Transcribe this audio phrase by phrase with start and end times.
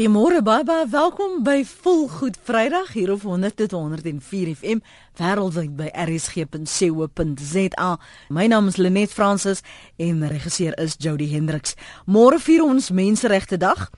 [0.00, 4.78] Goeiemôre baie baie welkom by Volgoed Vrydag hier op 100 tot 104 FM
[5.20, 7.90] wêreldwyd by rsg.co.za.
[8.32, 9.60] My naam is Lenet Fransis
[10.00, 11.76] en regisseur is Jody Hendriks.
[12.08, 13.90] Môre vier ons Menseregte Dag.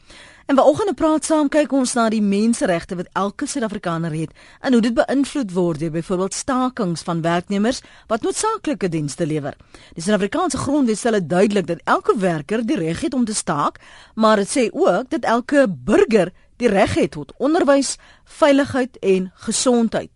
[0.52, 4.82] En vanoggend praat saam kyk ons na die menseregte wat elke Suid-Afrikaner het en hoe
[4.84, 7.78] dit beïnvloed word deur byvoorbeeld stakings van werknemers
[8.10, 9.56] wat noodsaaklike dienste lewer.
[9.96, 13.80] Die Suid-Afrikaanse grondwet stel duidelik dat elke werker die reg het om te staak,
[14.14, 17.94] maar dit sê ook dat elke burger die reg het tot onderwys,
[18.24, 20.12] veiligheid en gesondheid.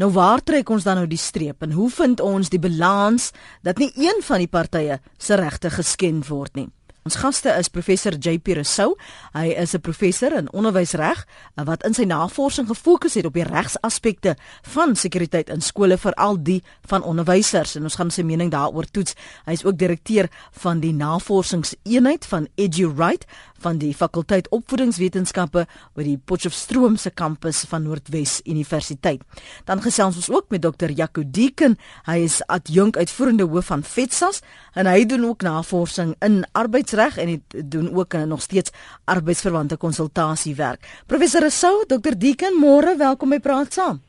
[0.00, 3.76] Nou waar trek ons dan nou die streep en hoe vind ons die balans dat
[3.76, 6.70] nie een van die partye se regte geskend word nie?
[7.06, 8.96] Ons gaste is professor JP Rousseau.
[9.32, 14.36] Hy is 'n professor in onderwysreg wat in sy navorsing gefokus het op die regsaspekte
[14.62, 19.14] van sekuriteit in skole veral die van onderwysers en ons gaan sy mening daaroor toets.
[19.46, 23.24] Hy is ook direkteur van die navorsingseenheid van EduRight
[23.62, 25.64] van die fakulteit opvoedingswetenskappe
[25.96, 29.22] by die Potchefstroom se kampus van Noordwes Universiteit.
[29.68, 30.90] Dan gesels ons ook met Dr.
[30.90, 31.76] Jaco Deeken.
[32.08, 34.42] Hy is adjunk uitvoerende hoof van FETSAS
[34.74, 38.72] en hy doen ook navorsing in arbeids reg en dit doen ook nog steeds
[39.04, 40.84] arbeidsverwante konsultasiewerk.
[41.06, 42.16] Professor Rousseau, Dr.
[42.18, 44.02] Deeken, môre, welkom by Praat Saam.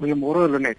[0.00, 0.78] Goeiemôre Lenet.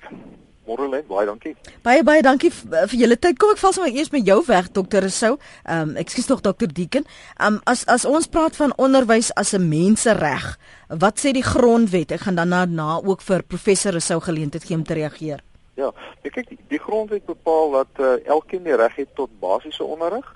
[0.70, 1.56] Môre lê, baie dankie.
[1.81, 3.38] Baie baie dankie vir, vir julle tyd.
[3.42, 5.02] Kom ek val sommer eers met jou weg, Dr.
[5.02, 5.40] Rousseau.
[5.66, 6.70] Ehm um, ekskuus tog Dr.
[6.70, 7.08] Deeken.
[7.40, 10.59] Ehm um, as as ons praat van onderwys as 'n mensereg,
[10.90, 12.12] wat sê die grondwet?
[12.12, 15.42] Ek gaan dan na, na ook vir professor Rousseau geleentheid gee om te reageer.
[15.73, 20.36] Ja, kyk, die, die grondwet bepaal dat uh, elkeen die reg het tot basiese onderrig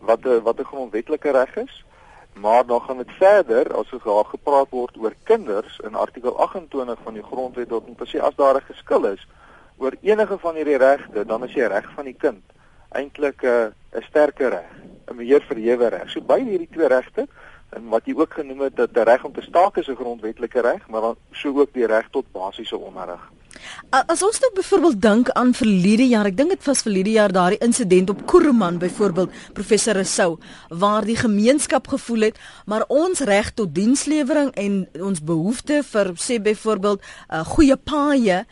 [0.00, 1.84] wat 'n wat 'n grondwetlike reg is.
[2.40, 6.98] Maar dan gaan dit verder as ons daar gepraat word oor kinders in artikel 28
[7.04, 9.26] van die grondwet dat moet sê as daar 'n geskil is
[9.78, 12.42] oor enige van hierdie regte, dan is jy reg van die kind
[12.96, 14.72] eintlik 'n uh, 'n sterker reg,
[15.10, 16.10] 'n meer verhewe reg.
[16.10, 17.26] So beide hierdie twee regte
[17.76, 20.60] en wat jy ook genoem het dat die reg om te staak is 'n grondwetlike
[20.60, 23.20] reg, maar dan so ook die reg tot basiese onderrig.
[23.90, 27.58] As ons nou byvoorbeeld dink aan verlede jaar, ek dink dit was verlede jaar daardie
[27.64, 30.36] insident op Kuruman byvoorbeeld professor Rousseau
[30.68, 36.38] waar die gemeenskap gevoel het maar ons reg tot dienslewering en ons behoefte vir sê
[36.42, 38.44] byvoorbeeld 'n uh, goeie paaie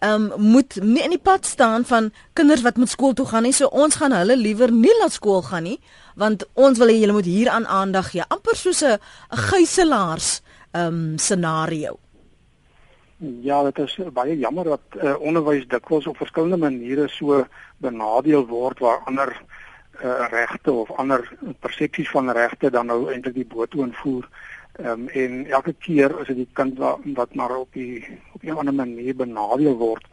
[0.00, 3.52] um, moet nie in die pad staan van kinders wat moet skool toe gaan nie.
[3.52, 5.78] So ons gaan hulle liewer nie laat skool gaan nie
[6.14, 8.22] want ons wil hê julle moet hier aan aandag gee.
[8.28, 8.98] Amper soos 'n
[9.30, 11.98] gijslaers um, scenario.
[13.40, 18.78] Ja, dit is baie jammer dat uh, onderwys dikwels op verskillende maniere so benadeel word
[18.78, 19.30] waar ander
[20.02, 21.22] uh, regte of ander
[21.60, 24.28] persepsies van regte dan nou eintlik die boot voer.
[24.74, 28.02] Ehm um, en elke keer as dit die kind wat, wat maar op die
[28.32, 30.06] op 'n ander manier benadeel word.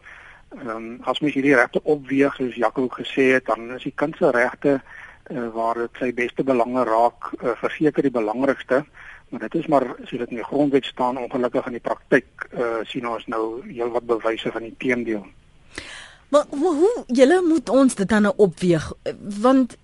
[0.50, 4.16] Ehm um, as mens hierdie regte opweeg soos Jaco gesê het, dan is die kind
[4.18, 4.82] se regte
[5.32, 8.86] uh, waar dit sy beste belange raak, uh, verseker die belangrikste.
[9.30, 12.84] Maar dit is maar so dit in die grondwet staan ongelukkig in die praktyk uh
[12.84, 15.26] sien ons nou heelwat bewyse van die teendeel.
[16.30, 18.92] Maar hoe julle moet ons dit dan nou opweeg
[19.42, 19.78] want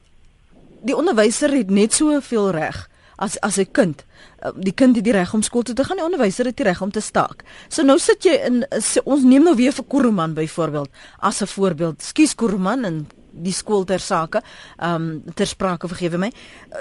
[0.82, 4.06] die onderwyser het net soveel reg as as 'n kind.
[4.44, 6.66] Uh, die kind het die reg om skool toe te gaan, die onderwyser het die
[6.66, 7.44] reg om te staak.
[7.70, 8.66] So nou sit jy in
[9.04, 10.90] ons neem nou weer vir Kuruman byvoorbeeld
[11.20, 12.02] as 'n voorbeeld.
[12.02, 14.42] Skus Kuruman en die skool ter sake,
[14.78, 16.32] ehm um, ter sprake vergewe my.
[16.72, 16.78] Uh,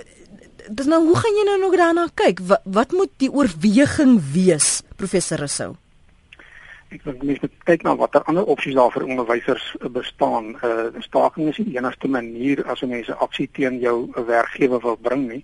[0.69, 2.41] dis nou hoe gaan jy nou nog daarna kyk?
[2.41, 5.76] Wat, wat moet die oorweging wees, professor Rousseau?
[6.94, 10.54] Ek mens moet kyk na watter ander opsies daar vir onderwysers bestaan.
[10.62, 15.42] Uh staking is die enigste manier as mense aksie teen jou werkgewer wil bring nie.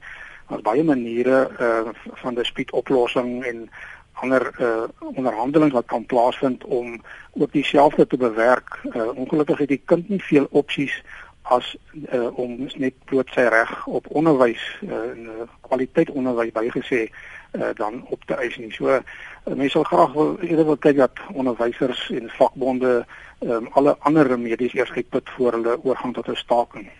[0.52, 1.88] Daar's baie maniere uh
[2.20, 3.70] van dispuutoplossing en
[4.12, 4.84] ander uh
[5.16, 7.00] onderhandelinge wat kan plaasvind om
[7.32, 8.80] ook dieselfde te bewerk.
[8.84, 11.02] Uh ongelukkig het die kind nie veel opsies
[11.42, 11.76] as
[12.12, 18.04] uh, om net bloot sy reg op onderwys uh, en kwaliteit onderwys bygesê uh, dan
[18.14, 18.70] op te eis nie.
[18.72, 19.00] So uh,
[19.44, 23.04] mense sal graag wil eerder wil kyk dat onderwysers en vakbonde
[23.40, 26.90] um, alle ander remedies eers uitput voor hulle oorgang tot 'n staking.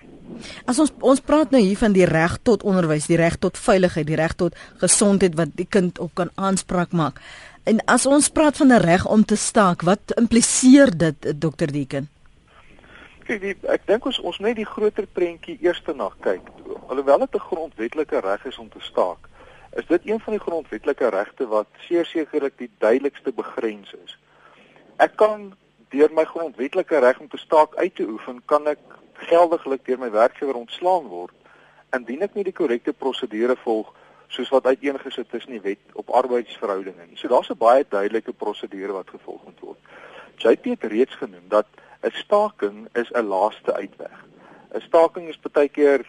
[0.64, 4.06] As ons ons praat nou hier van die reg tot onderwys, die reg tot veiligheid,
[4.06, 7.20] die reg tot gesondheid wat die kind op kan aanspraak maak.
[7.64, 12.08] En as ons praat van 'n reg om te staak, wat impliseer dit dokter Deeken?
[13.24, 16.42] Kyk, die, ek dink ons ons net die groter prentjie eers na kyk.
[16.88, 19.28] Alhoewel dit 'n grondwetlike reg is om te staak,
[19.72, 24.18] is dit een van die grondwetlike regte wat sekerlik die duidelikste begrens is.
[24.96, 25.52] Ek kan
[25.88, 28.80] deur my grondwetlike reg om te staak uit te oefen, kan ek
[29.28, 31.34] geldiglik deur my werkgewer ontslaan word
[31.92, 33.92] indien ek nie die korrekte prosedure volg
[34.32, 37.18] soos wat uiteengesit is in die wet op arbeidsverhoudinge nie.
[37.20, 39.78] So daar's 'n baie duidelike prosedure wat gevolg moet word.
[40.36, 41.66] JP het reeds genoem dat
[42.02, 44.18] 'n staking is 'n laaste uitweg.
[44.74, 46.06] 'n Staking is baie keer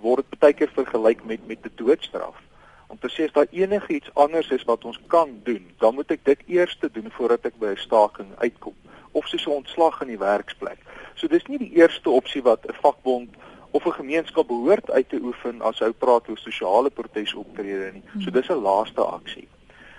[0.00, 2.36] word dit baie keer vergelyk met met 'n doodstraf.
[2.86, 6.24] Om te sê as daar enigiets anders is wat ons kan doen, dan moet ek
[6.24, 8.74] dit eers doen voordat ek by 'n staking uitkom
[9.12, 10.78] of soos 'n ontslag in die werksplek.
[11.14, 13.30] So dis nie die eerste opsie wat 'n vakbond
[13.70, 18.02] of 'n gemeenskap behoort uit te oefen as hy praat oor sosiale protesoptrede nie.
[18.20, 19.48] So dis 'n laaste aksie.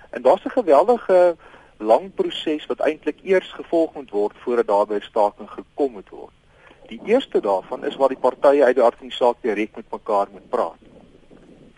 [0.09, 1.35] En daar's 'n geweldige
[1.77, 6.33] lang proses wat eintlik eers gevolg moet word voordat daar by staking gekom moet word.
[6.87, 10.79] Die eerste daarvan is waar die partye uit die organisasie direk met mekaar moet praat.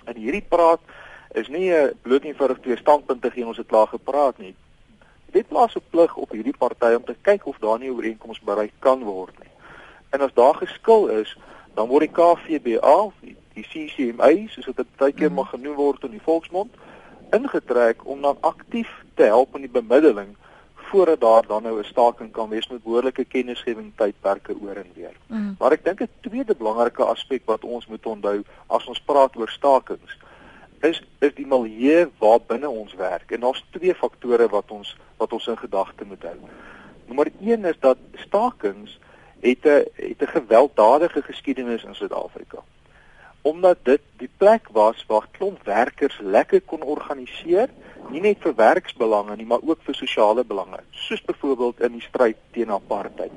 [0.07, 0.79] En hierdie praat
[1.35, 4.55] is nie 'n bloot eenvoudig twee standpunte gee ons het klaar gepraat nie.
[5.31, 8.73] Dit plaas 'n plig op hierdie partye om te kyk of daar nie ooreenkomste bereik
[8.79, 9.51] kan word nie.
[10.09, 11.37] En as daar geskil is,
[11.73, 16.11] dan word die KVBA, die, die CCMA, soos dit baie keer mag genoem word in
[16.11, 16.71] die volksmond,
[17.31, 20.35] ingetrek om dan aktief te help in die bemiddeling
[20.87, 25.15] voordat daar dan nou 'n staking kan wees met behoorlike kennisgewing tydperke oor en weer.
[25.27, 25.55] Mm.
[25.59, 29.49] Maar ek dink 'n tweede belangrike aspek wat ons moet onthou as ons praat oor
[29.49, 30.17] stakings
[30.81, 35.33] is is die milieu waar binne ons werk en daar's twee faktore wat ons wat
[35.33, 36.37] ons in gedagte moet hou.
[37.05, 38.99] Nommer 1 is dat stakings
[39.39, 42.63] het 'n het 'n gewelddadige geskiedenis in Suid-Afrika.
[43.47, 47.71] Omdat dit die plek was waar klomp werkers lekker kon organiseer,
[48.11, 52.39] nie net vir werksbelange nie, maar ook vir sosiale belange, soos byvoorbeeld in die stryd
[52.55, 53.31] teen apartheid.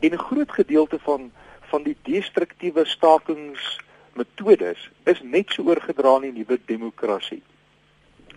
[0.00, 1.30] En 'n groot gedeelte van
[1.70, 3.78] van die destruktiewe stakings
[4.14, 7.42] metodes is net so oorgedra in die nuwe demokrasie.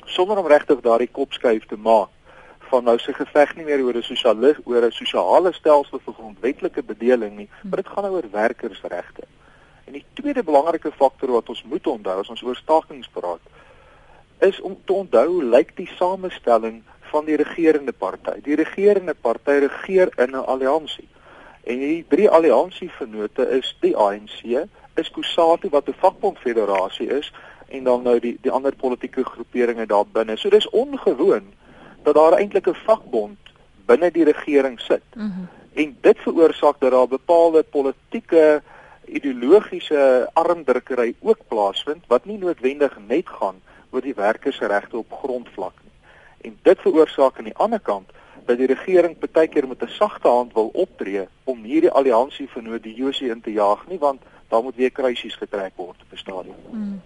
[0.05, 2.09] Sonder om regtig daardie kopskuif te maak
[2.69, 6.83] van nou se geveg nie meer oor 'n sosialis oor 'n sosiale stelsel vir grondwetlike
[6.83, 9.23] bedeling nie, maar dit gaan nou oor werkersregte.
[9.87, 13.43] En die tweede belangrike faktor wat ons moet onthou as ons oor stakings praat,
[14.43, 16.81] is om te onthou hoe lyk die samestelling
[17.11, 18.35] van die regerende party.
[18.43, 21.07] Die regerende party regeer in 'n alliansie.
[21.63, 27.33] En hierdie drie alliansievennote is die ANC, is Kusatu wat 'n vakbondfederasie is
[27.67, 30.37] en dan nou die die ander politieke groeperinge daar binne.
[30.37, 31.53] So dis ongewoon
[32.03, 33.37] dat daar eintlik 'n vakbond
[33.85, 35.03] binne die regering sit.
[35.15, 35.47] Mm -hmm.
[35.73, 38.61] En dit veroorsaak dat daar bepaalde politieke
[39.07, 43.61] ideologiese armdrukkery ook plaasvind wat nie noodwendig net gaan
[43.91, 45.95] oor die werkers se regte op grondvlak nie.
[46.49, 48.11] En dit veroorsaak aan die ander kant
[48.47, 52.63] dat die regering baie keer met 'n sagte hand wil optree om hierdie alliansie vir
[52.63, 56.11] nou die JC in te jaag nie want daar moet weer kruisies getrek word op
[56.11, 56.55] 'n stadium.
[56.69, 57.01] Hmm.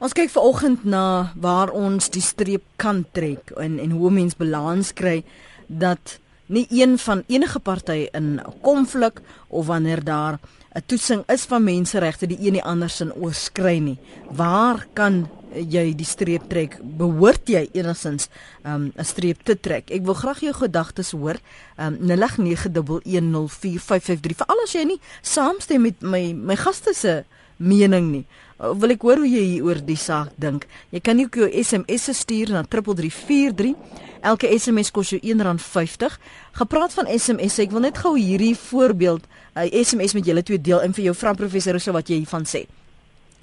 [0.00, 4.92] Ons kyk vanoggend na waar ons die streep kan trek en en hoe mens balans
[4.92, 5.24] kry
[5.66, 10.38] dat nie een van enige party in konflik of wanneer daar
[10.70, 13.98] 'n toetsing is van menseregte die een die ander sin oorskry nie.
[14.30, 16.78] Waar kan jy die streep trek?
[16.82, 18.28] Behoort jy enigins
[18.62, 19.90] um, 'n um, streep te trek?
[19.90, 21.36] Ek wil graag jou gedagtes hoor.
[21.76, 24.36] Um 0891104553.
[24.36, 27.24] Veral as jy nie saamstem met my my gaste se
[27.56, 28.26] mening nie.
[28.60, 30.66] Uh, wil ek hoor hoe jy oor die saak dink.
[30.90, 33.74] Jy kan ook jou SMS stuur na 3343.
[34.20, 36.16] Elke SMS kos jou R1.50.
[36.60, 40.60] Gepraat van SMS, ek wil net gou hierdie voorbeeld, 'n uh, SMS met julle twee
[40.60, 42.66] deel in vir jou vra professor Rousseau wat jy hiervan sê.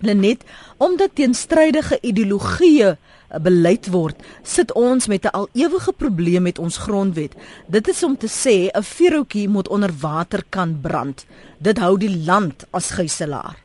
[0.06, 0.44] Lenet,
[0.78, 6.78] omdat teenstrydige ideologieë eh, beleid word, sit ons met 'n al ewige probleem met ons
[6.78, 7.34] grondwet.
[7.68, 11.26] Dit is om te sê 'n vuurhoutjie moet onder water kan brand.
[11.58, 13.58] Dit hou die land as gijslaer.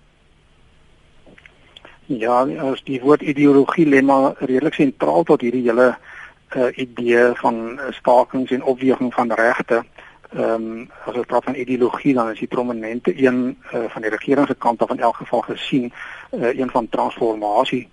[2.07, 5.97] Ja, as die woord ideologie lê maar redelik sentraal tot hierdie hele
[6.57, 9.85] uh, idee van stakings en opweging van regte
[10.35, 14.11] ehm um, as ons praat van ideologie dan is die prominente een uh, van die
[14.11, 15.93] regering se kant af in elk geval gesien
[16.31, 17.89] uh, een van transformasie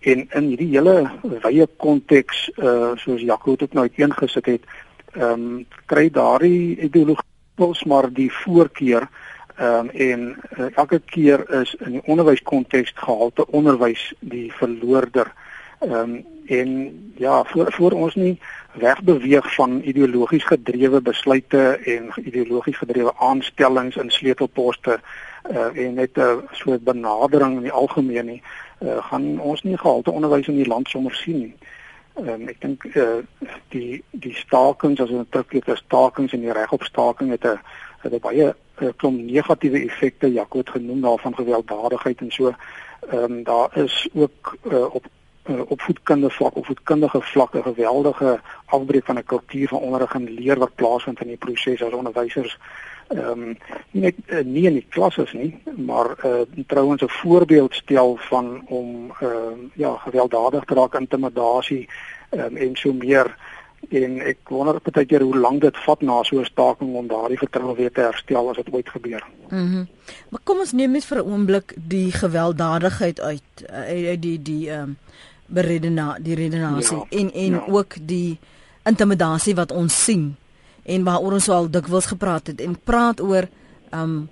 [0.00, 1.10] en in hierdie hele
[1.42, 4.68] wye konteks uh, soos Jaco dit nou uiteengesit het
[5.12, 9.08] ehm um, kry daardie ideologie pos maar die voorkeur
[9.56, 15.32] ehm um, en uh, elke keer is in die onderwyskonteks gehalte onderwys die verloorder.
[15.80, 18.38] Ehm um, en ja voor voor ons nie
[18.72, 25.00] wegbeweeg van ideologies gedrewe besluite en ideologies gedrewe aanstellings in sleutelposte
[25.50, 28.42] uh, en net 'n soort benadering in die algemeen nie
[28.80, 31.54] uh, gaan ons nie gehalte onderwys in die land sommer sien nie.
[32.18, 33.20] Um, ek dink uh,
[33.68, 37.58] die die stakings as ons terugkyk na stakings en die regopstaking het 'n
[38.02, 42.54] het 'n baie uh, klomp negatiewe effekte Jaco het genoem daarvan gewelddadigheid en so.
[43.10, 45.06] Ehm um, daar is ook uh, op
[45.48, 50.58] uh, opvoedkundige vlak of opvoedkundige vlakke geweldige afbreek van 'n kultuur van onderrig en leer
[50.58, 52.58] wat plaasvind in die proses as onderwysers
[53.08, 53.56] ehm um,
[53.90, 59.12] net uh, nie in die klasse nie maar uh, trouens 'n voorbeeld stel van om
[59.20, 61.88] ehm uh, ja gewelddadig te raak intimidasie
[62.30, 63.36] um, en so meer
[63.88, 67.38] en ek wonder baie keer hoe lank dit vat na so 'n staking om daardie
[67.38, 69.24] vertroue weer te herstel as dit ooit gebeur.
[69.48, 69.60] Mhm.
[69.60, 69.88] Mm
[70.30, 74.82] maar kom ons neem net vir 'n oomblik die gewelddadigheid uit uit die die ehm
[74.82, 74.96] um,
[75.48, 77.64] beredena die redenasie ja, en en ja.
[77.68, 78.38] ook die
[78.88, 80.36] intimidasie wat ons sien
[80.84, 83.48] en waaroor ons al dikwels gepraat het en praat oor
[83.90, 84.28] ehm um,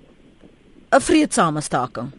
[0.91, 2.11] 'n vreedsame staking.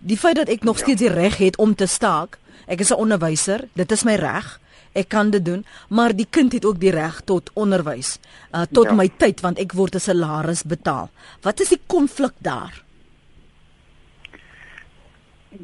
[0.00, 0.82] Die feit dat ek nog ja.
[0.82, 4.60] steeds die reg het om te staak, ek is 'n onderwyser, dit is my reg
[4.96, 8.16] ek kan dit doen, maar die kind het ook die reg tot onderwys,
[8.52, 8.96] uh, tot ja.
[8.96, 11.10] my tyd want ek word 'n salaris betaal.
[11.42, 12.82] Wat is die konflik daar?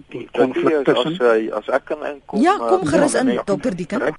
[0.09, 2.41] Die konflik tussen as, as ek kan inkom.
[2.41, 4.15] Ja, kom gerus in ja, dokter Dieken.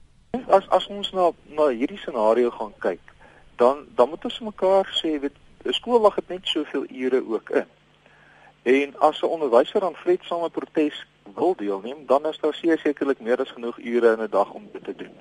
[0.47, 3.01] As as ons na na hierdie scenario gaan kyk,
[3.55, 7.49] dan dan moet ons mekaar sê weet 'n skool lag dit net soveel ure ook
[7.49, 7.69] in.
[8.63, 13.51] En as 'n onderwyser aan vreedsame protes wil deelneem, dan is daar sekerlik meer as
[13.51, 15.15] genoeg ure in 'n dag om dit te doen.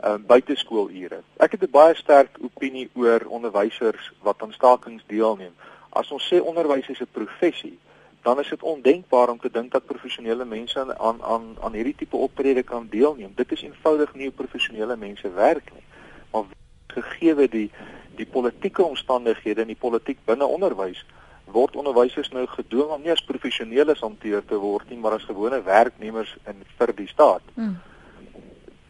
[0.00, 1.22] Ehm uh, buiteskoolure.
[1.36, 5.54] Ek het 'n baie sterk opinie oor onderwysers wat aan stakings deelneem.
[5.88, 7.78] As ons sê onderwys is 'n professie,
[8.22, 12.16] dan is dit ondenkbaar om te dink dat professionele mense aan aan aan hierdie tipe
[12.16, 13.32] optrede kan deelneem.
[13.34, 15.84] Dit is eenvoudig nie hoe professionele mense werk nie.
[16.32, 16.44] Maar
[16.86, 17.70] gegee die
[18.16, 21.04] die politieke omstandighede en die politiek binne onderwys,
[21.44, 25.62] word onderwysers nou gedwing om nie as professioneles hanteer te word nie, maar as gewone
[25.64, 27.46] werknemers in vir die staat.
[27.54, 27.78] Hmm.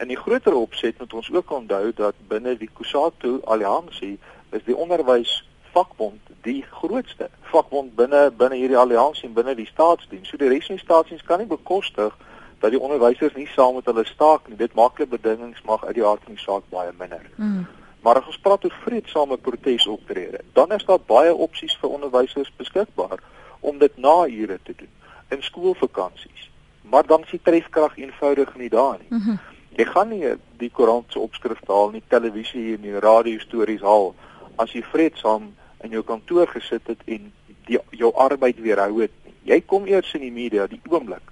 [0.01, 4.17] In die groter opset moet ons ook onthou dat binne die Kusatu alliansie
[4.51, 10.29] is die onderwys vakbond die grootste vakbond binne binne hierdie alliansie en binne die staatsdiens.
[10.29, 12.17] So die res van die staatsdiens kan nie bekostig
[12.61, 14.57] dat die onderwysers nie saam met hulle staak nie.
[14.57, 17.25] Dit maak hulle bedingings mag uit die aard van die saak baie minder.
[17.37, 17.67] Hmm.
[18.05, 23.21] Maar as ons praat oor vreedsame protesoptrede, dan is daar baie opsies vir onderwysers beskikbaar
[23.61, 24.93] om dit na ure te doen
[25.31, 26.49] in skoolvakansies.
[26.83, 29.11] Maar dan is die trefkrag eenvoudig nie daar nie.
[29.11, 29.39] Mm -hmm.
[29.77, 34.15] Jy gaan nie die koerant se opskrif haal nie, televisie en die radio stories haal
[34.57, 37.33] as jy vreedsaam in jou kantoor gesit het en
[37.67, 39.13] die, jou arbeid weerhou het.
[39.43, 41.31] Jy kom eers in die media die oomblik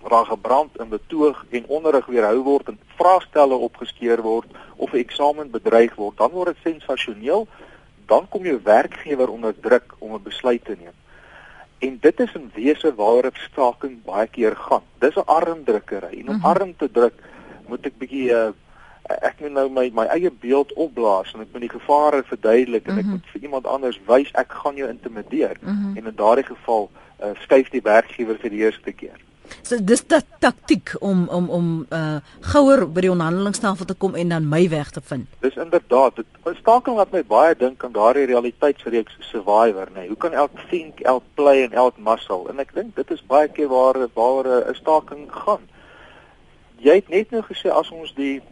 [0.00, 5.50] waar gebrand in betoog en onderrig weerhou word en vraestelle opgeskeur word of 'n eksamen
[5.50, 7.46] bedreig word, dan word dit sensasioneel.
[8.06, 10.96] Dan kom jou werkgewer onder druk om 'n besluit te neem.
[11.78, 14.82] En dit is in wese waaroor 'n staking baie keer gaan.
[14.98, 16.18] Dis 'n armdrukkery.
[16.20, 16.44] En om -hmm.
[16.44, 17.14] arm te druk,
[17.66, 18.48] moet ek bietjie uh,
[19.20, 22.92] ek moet nou my my eie beeld opblaas en ek moet die gevare verduidelik en
[22.94, 22.98] mm -hmm.
[22.98, 23.12] ek mhm.
[23.12, 25.56] moet vir iemand anders wys ek gaan jou intimideer.
[25.60, 25.96] Mm -hmm.
[25.96, 26.90] En in daardie geval
[27.22, 29.18] uh, skuif die werkgewer vir die eerste keer.
[29.62, 34.28] So dis 'n taktik om om om uh gouer by die onderhandelingstafel te kom en
[34.28, 35.26] dan my weg te vind.
[35.40, 36.26] Dis inderdaad, dit
[36.58, 39.98] staking wat my baie dink aan daardie realiteitsreeks Survivor, nê.
[39.98, 40.08] Nee.
[40.08, 42.48] Hoe kan elk think, elk play en elk muscle?
[42.48, 45.62] En ek dink dit is baie keer waar waar 'n staking gaan.
[46.76, 48.42] Jy het net nou gesê as ons die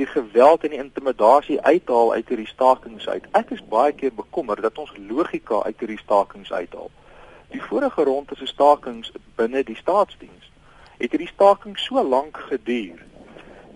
[0.00, 3.26] die geweld en die intimidasie uithaal uit hierdie stakings uit.
[3.36, 6.88] Ek is baie keer bekommerd dat ons logika uit hierdie stakings uithaal.
[7.52, 10.48] Die vorige ronde se stakings binne die staatsdiens
[11.00, 13.00] het hierdie staking so lank geduur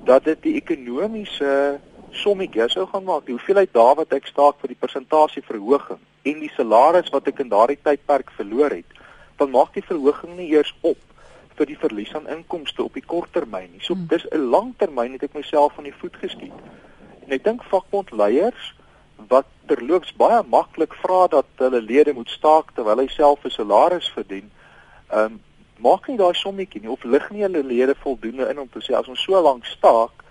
[0.04, 1.80] dat dit die ekonomiese
[2.12, 3.24] sommetjie sou gaan maak.
[3.24, 7.52] Die hoeveelheid dae wat ek staak vir die persentasieverhoging en die salaris wat ek in
[7.52, 9.00] daardie tydperk verloor het,
[9.40, 11.00] dan maak die verhoging nie eers op
[11.56, 13.82] vir die verlies aan inkomste op die kort termyn nie.
[13.82, 14.06] So hmm.
[14.06, 16.58] dis 'n langtermyn het ek myself van die voet geskiet.
[17.26, 18.74] En ek dink vakbondleiers
[19.28, 24.08] wat terloops baie maklik vra dat hulle lede moet staak terwyl hy self 'n salaris
[24.08, 24.50] verdien.
[25.10, 25.40] Ehm um,
[25.78, 28.94] maak nie daai sommetjie nie of lig nie hulle lede voldoende in om te sê
[28.94, 30.22] as ons so lank staak,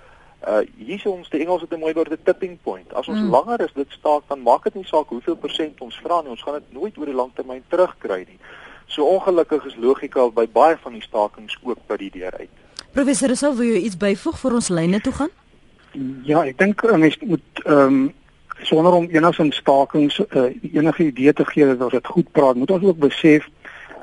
[0.47, 2.93] uh hier is ons die Engels het 'n mooi woord 'n tipping point.
[2.93, 3.29] As ons mm.
[3.29, 6.43] langer as dit staak, dan maak dit nie saak hoeveel persent ons vra nie, ons
[6.43, 8.39] gaan dit nooit oor die langtermyn terugkry nie.
[8.85, 12.49] So ongelukkig is logika by baie van die stakings ook by die deur uit.
[12.93, 15.31] Professor, sou wil jy iets byvoeg vir ons lyne toe gaan?
[16.25, 18.13] Ja, ek dink 'n mens moet ehm um,
[18.61, 22.71] sonder om enigsins stakings uh, enige idee te gee dat ons dit goed praat, moet
[22.71, 23.47] ons ook besef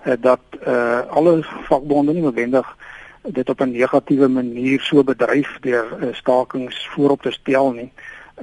[0.06, 2.76] uh, dat uh, alle vakbonde nie noodwendig
[3.22, 7.90] dit op 'n negatiewe manier so bedryf deur uh, stakings voorop te stel nie.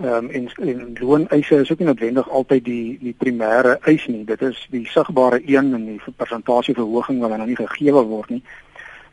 [0.04, 4.26] Ehm um, en, en looneise is ook nie noodwendig altyd die die primêre eis nie.
[4.26, 8.44] Dit is die sigbare een in die persentasieverhoging wat nou nie gegee word nie.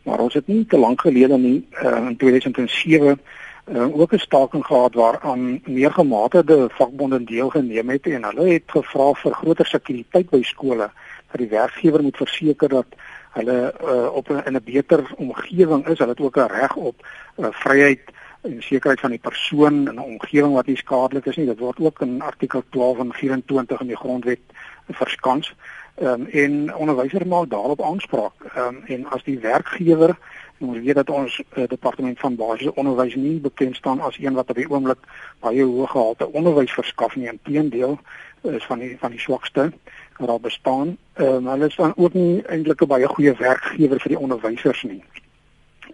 [0.03, 3.21] Maar ons het nie te lank gelede nie uh, in 2007
[3.65, 9.13] uh, ook 'n staking gehad waaraan meer gematigde vakbonde deelgeneem het en hulle het gevra
[9.13, 10.91] vir groter sekuriteit by skole
[11.31, 12.87] dat die werkgewer moet verseker dat
[13.33, 17.07] hulle uh, op 'n in 'n beter omgewing is, hulle het ook 'n reg op
[17.37, 18.01] uh, vryheid
[18.45, 21.47] en sekerheid van die persoon in 'n omgewing wat nie skadelik is nie.
[21.47, 24.41] Dit word ook in artikel 12 en 24 in die grondwet
[24.89, 25.55] verskans.
[25.95, 28.33] Ehm um, en onderwysers maak daarop aanspraak.
[28.55, 30.17] Ehm um, en as die werkgewer
[30.59, 34.35] En ons weet dat ons uh, departement van basiese onderwys nie bekend staan as een
[34.39, 35.01] wat op die oomblik
[35.43, 37.27] baie hoë gehalte onderwys verskaf nie.
[37.29, 37.99] Inteendeel
[38.43, 39.73] is van die van die swakste
[40.19, 40.97] wat daar bestaan.
[41.15, 44.83] Ehm um, hulle is dan ook nie eintlik 'n baie goeie werkgewer vir die onderwysers
[44.83, 45.03] nie.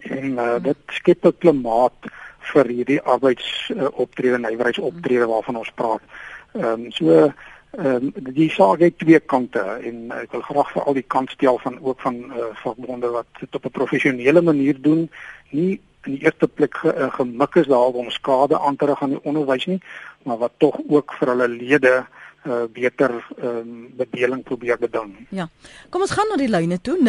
[0.01, 2.11] En uh, dit skep 'n klimaat
[2.53, 6.01] vir hierdie arbeidsoptrede en nywerheidsoptrede waarvan ons praat.
[6.53, 7.11] Ehm um, so
[7.71, 11.31] ehm um, die saak het twee kante en ek wil graag vir al die kant
[11.31, 15.09] stel van ook van uh, vakbonde wat dit op 'n professionele manier doen,
[15.49, 19.01] nie in die eerste plek ge, uh, gemik is daar om skade aan te rig
[19.01, 19.81] aan die onderwys nie,
[20.23, 22.05] maar wat tog ook vir hulle lede
[22.47, 25.27] uh, beter um, bedeling probeer beding.
[25.29, 25.49] Ja.
[25.89, 27.05] Kom ons gaan na die lyne toe 0891104553.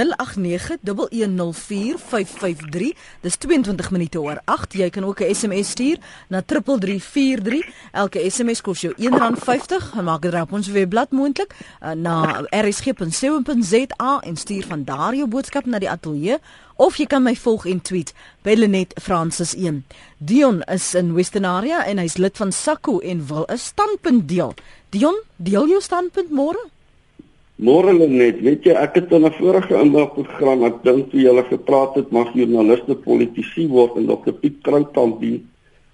[3.25, 4.75] Dis 22 minute oor 8.
[4.83, 5.99] Jy kan ook 'n SMS stuur
[6.29, 7.69] na 3343.
[7.93, 10.03] Elke SMS kos jou R1.50.
[10.03, 15.67] Maak dit op ons webblad moontlik uh, na rsg.co.za en stuur van daar jou boodskap
[15.67, 16.39] na die ateljee
[16.83, 18.11] of jy kan my volg en tweet
[18.43, 19.83] by Lenet Francis 1.
[20.19, 24.55] Dion is in Western Area en hy's lid van SACCO en wil 'n standpunt deel.
[24.91, 26.59] Dion, deel jou standpunt môre?
[27.57, 31.95] Môre net, weet jy, ek het in 'n vorige inbelprogram, ek dink toe julle gepraat
[31.95, 35.47] het, mag joernaliste politici word en Dr Piet Kroukamp die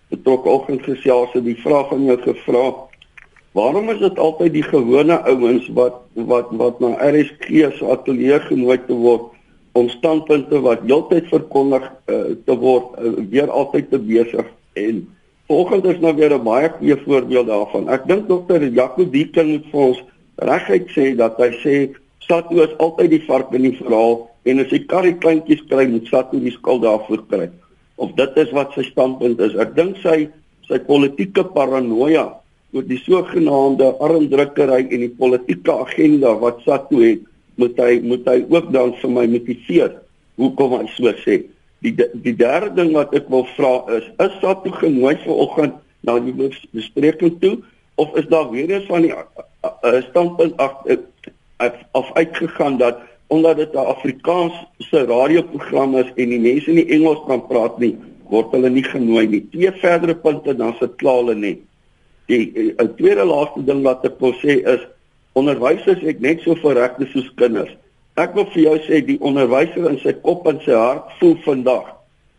[0.09, 2.89] betrokke oggend gesels het die vraag aan jou gevra.
[3.53, 8.79] Waarom is dit altyd die gewone ouens wat wat wat na RSG se ateljee genooi
[8.87, 9.38] te word
[9.79, 14.47] om standpunte wat heeltyd verkondig uh, te word uh, weer altyd te besig
[14.79, 15.07] en
[15.49, 17.89] Vanoggend is nou weer 'n baie goeie voorbeeld daarvan.
[17.89, 20.03] Ek dink dokter Jaco Dieken moet vir ons
[20.37, 21.75] reguit sê dat hy sê
[22.29, 26.11] Satu is altyd die vark in die verhaal en as hy karrie kleintjies kry moet
[26.13, 27.49] Satu die skuld daarvoor kry.
[27.97, 29.57] Of dit is wat sy standpunt is.
[29.57, 30.29] Ek dink sy
[30.69, 32.27] sy politieke paranoia
[32.77, 37.25] oor die sogenaamde armdrukkery en die politieke agenda wat Satu het,
[37.59, 39.97] moet hy moet hy ook dan vir my motiveer
[40.39, 41.43] hoekom hy so sê.
[41.83, 46.19] Die die derde ding wat ek wil vra is, is daar toe genooi vanoggend na
[46.23, 46.35] die
[46.75, 47.59] bespreking toe
[47.99, 49.15] of is daar weer eens van die
[50.11, 50.87] standpunt af
[51.99, 57.47] of uitgegaan dat omdat dit 'n Afrikaanse radioprogram is en die mense nie Engels kan
[57.47, 57.97] praat nie,
[58.29, 59.47] word hulle nie genooi nie.
[59.51, 61.59] Twee verdere punte dan se klaar hulle net.
[62.27, 64.81] Die 'n tweede laaste ding wat ek wil sê is
[65.39, 67.71] onderwysers het net so verregte soos kinders.
[68.19, 71.95] Ek wil vir jou sê die onderwyser in sy kop en sy hart voel vandag.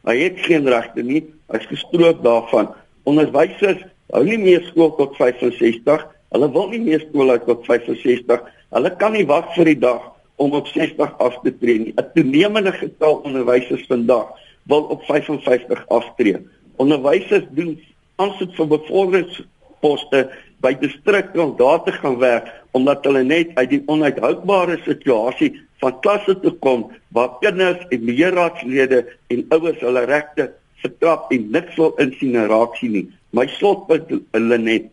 [0.07, 1.23] Hy het geen regte nie.
[1.53, 2.71] Hy's gestroop daarvan.
[3.07, 3.81] Onderwysers
[4.13, 6.03] hou nie meer skool tot 65.
[6.33, 8.43] Hulle wil nie meer skool uit tot 65.
[8.75, 10.03] Hulle kan nie wag vir die dag
[10.39, 11.93] om op 60 af te tree nie.
[11.95, 14.35] 'n Toenemende getal onderwysers vandag
[14.67, 16.38] wil op 55 aftree.
[16.75, 17.79] Onderwysers doen
[18.15, 20.29] aansoek vir bevorderingsposte
[20.63, 25.99] by distrikte om daar te gaan werk omdat hulle net uit die onuithoudbare situasie van
[26.03, 30.49] klasse te kom waar kinders en meerraadslede en ouers hulle regte
[30.84, 33.08] vertrap en niks wil insien en raak sien nie.
[33.36, 34.91] My slotpunt hulle net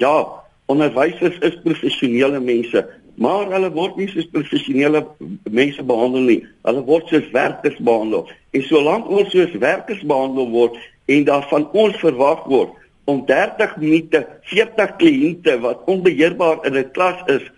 [0.00, 0.14] ja,
[0.72, 2.84] onderwysers is professionele mense,
[3.20, 5.04] maar hulle word nie soos professionele
[5.50, 6.40] mense behandel nie.
[6.66, 8.28] Hulle word soos werkers behandel.
[8.54, 10.78] En solank ons soos werkers behandel word
[11.12, 17.20] en daarvan ons verwag word om 30 minute 40 kliënte wat onbeheerbaar in 'n klas
[17.26, 17.50] is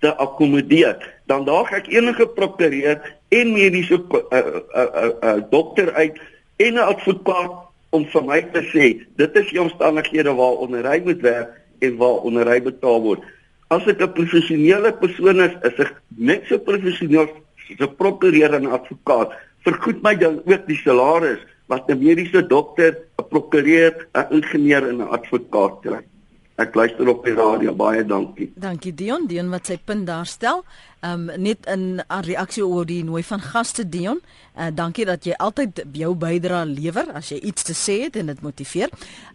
[0.00, 6.18] te akkommodeer, dan daag ek enige prokureur en mediese uh, uh, uh, uh, dokter uit
[6.56, 7.52] en 'n advokaat
[7.90, 12.48] om vir my te sê dit is die omstandighede waaronder hy moet werk en waaronder
[12.48, 13.22] hy betaal word.
[13.70, 18.66] As ek 'n professionele persoon is, is ek net so professioneel as 'n prokureur en
[18.66, 19.32] advokaat.
[19.64, 24.96] Vergoed my dan ook die salaris wat 'n mediese dokter, 'n prokureur, 'n ingenieur en
[24.96, 26.02] 'n advokaat kry.
[26.54, 27.74] Ek luister op die radio.
[27.74, 28.52] Baie dankie.
[28.54, 30.64] Dankie Dion, Dion wat sy punt daar stel.
[31.04, 34.20] Ehm um, net in 'n reaksie oor die nooi van gaste Dion.
[34.58, 38.26] Uh, dankie dat jy altyd jou bydrae lewer as jy iets te sê het en
[38.26, 38.88] dit motiveer.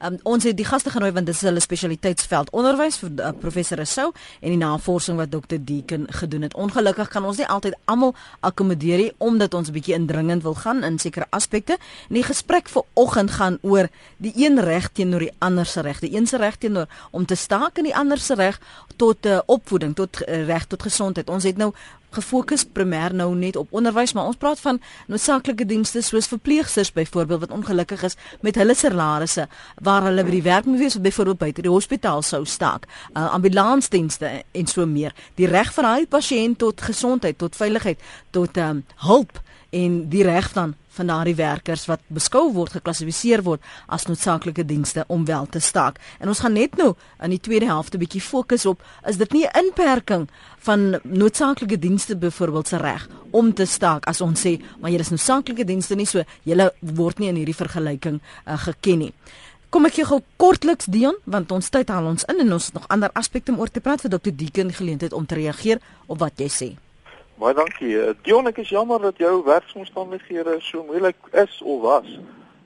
[0.06, 3.78] Um, ons het die gaste genooi want dit is hulle spesialiteitsveld onderwys vir uh, professor
[3.78, 6.54] Rousseau en die navorsing wat dokter Deeken gedoen het.
[6.54, 10.84] Ongelukkig kan ons nie altyd almal akkommodeer nie omdat ons 'n bietjie indringend wil gaan
[10.84, 11.78] in sekere aspekte.
[12.10, 16.00] En die gesprek vir oggend gaan oor die een reg teenoor die ander se reg.
[16.00, 18.60] Die een se reg teenoor om te staak en die ander se reg
[18.96, 21.30] tot uh, opvoeding, tot uh, reg tot gesondheid.
[21.30, 21.74] Ons het nou
[22.16, 24.80] gefokus primêr nou net op onderwys, maar ons praat van
[25.12, 29.46] noodsaaklike dienste soos verpleegsters byvoorbeeld wat ongelukkig is met hulle salarisse
[29.86, 32.88] waar hulle by die werk moet wees of byvoorbeeld by die hospitaal sou staak.
[33.14, 35.14] Uh, ambulansdienste en so meer.
[35.38, 38.02] Die reg van daai pasiënt tot gesondheid, tot veiligheid,
[38.34, 43.64] tot um, hulp en die reg dan van daardie werkers wat beskou word geklassifiseer word
[43.88, 46.00] as noodsaaklike dienste om wel te staak.
[46.20, 49.46] En ons gaan net nou in die tweede helfte bietjie fokus op is dit nie
[49.46, 50.28] 'n inperking
[50.68, 55.10] van noodsaaklike dienste byvoorbeeld se reg om te staak as ons sê maar jy is
[55.10, 59.14] noodsaaklike dienste nie so jy word nie in hierdie vergelyking uh, geken nie.
[59.70, 62.88] Kom ek gou kortliks Dion want ons tyd haal ons in en ons het nog
[62.90, 64.32] ander aspekte om oor te praat vir Dr.
[64.34, 66.89] Deeken geleentheid om te reageer op wat jy sê.
[67.40, 67.94] Baie dankie.
[67.96, 72.10] Eh, Dion, ek is jammer dat jou werksomstandighede so moeilik is of was.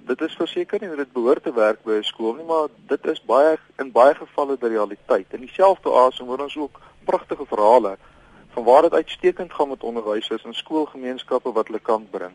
[0.10, 3.22] Dit is verseker nie dit behoort te werk by 'n skool nie, maar dit is
[3.22, 5.28] baie in baie gevalle die realiteit.
[5.30, 7.98] In dieselfde asem hoor ons ook pragtige verhale
[8.54, 12.34] van waar dit uitstekend gaan met onderwysers en skoolgemeenskappe wat hulle kan bring.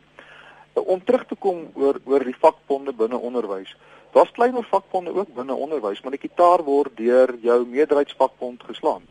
[0.75, 3.77] Eh, om terug te kom oor oor die vakbonde binne onderwys.
[4.13, 9.03] Daar's kleiner vakbonde ook binne onderwys, maar die kitaar word deur jou meerderheidsvakbond geslaan.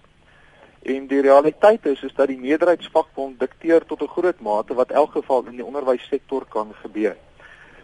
[0.87, 5.11] En die realiteit is is dat die meerderheidsvakbond dikteer tot 'n groot mate wat elk
[5.11, 7.17] geval in die onderwyssektor kan gebeur.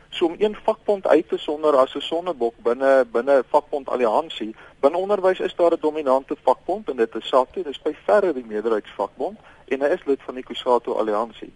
[0.10, 4.98] So om een vakbond uit te sonder as 'n sonnebok binne binne vakbond alliansie, binne
[4.98, 9.38] onderwys is daar 'n dominante vakbond en dit is SATU, dis by verre die meerderheidsvakbond
[9.68, 11.54] en hy is lid van die Kusato alliansie.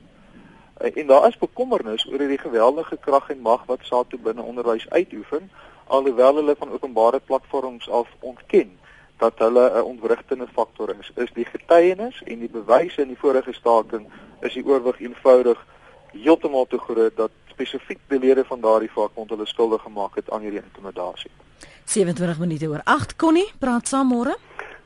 [0.77, 4.89] En, en daar is bekommernis oor hierdie geweldige krag en mag wat SATU binne onderwys
[4.89, 5.51] uitoefen
[5.87, 8.79] alhoewel hulle van openbare platforms af ontken
[9.17, 11.11] dat hulle 'n ontwrigtende faktor is.
[11.15, 14.05] Is die getuienis en die bewyse in die vorige staking
[14.41, 15.65] is die oorwig eenvoudig
[16.11, 20.41] heeltemal te groot dat spesifiek die lede van daardie vakbond hulle skuldig gemaak het aan
[20.41, 21.31] hierdie intimidasie.
[21.85, 24.35] 27 minute oor 8 Connie, praat saam môre.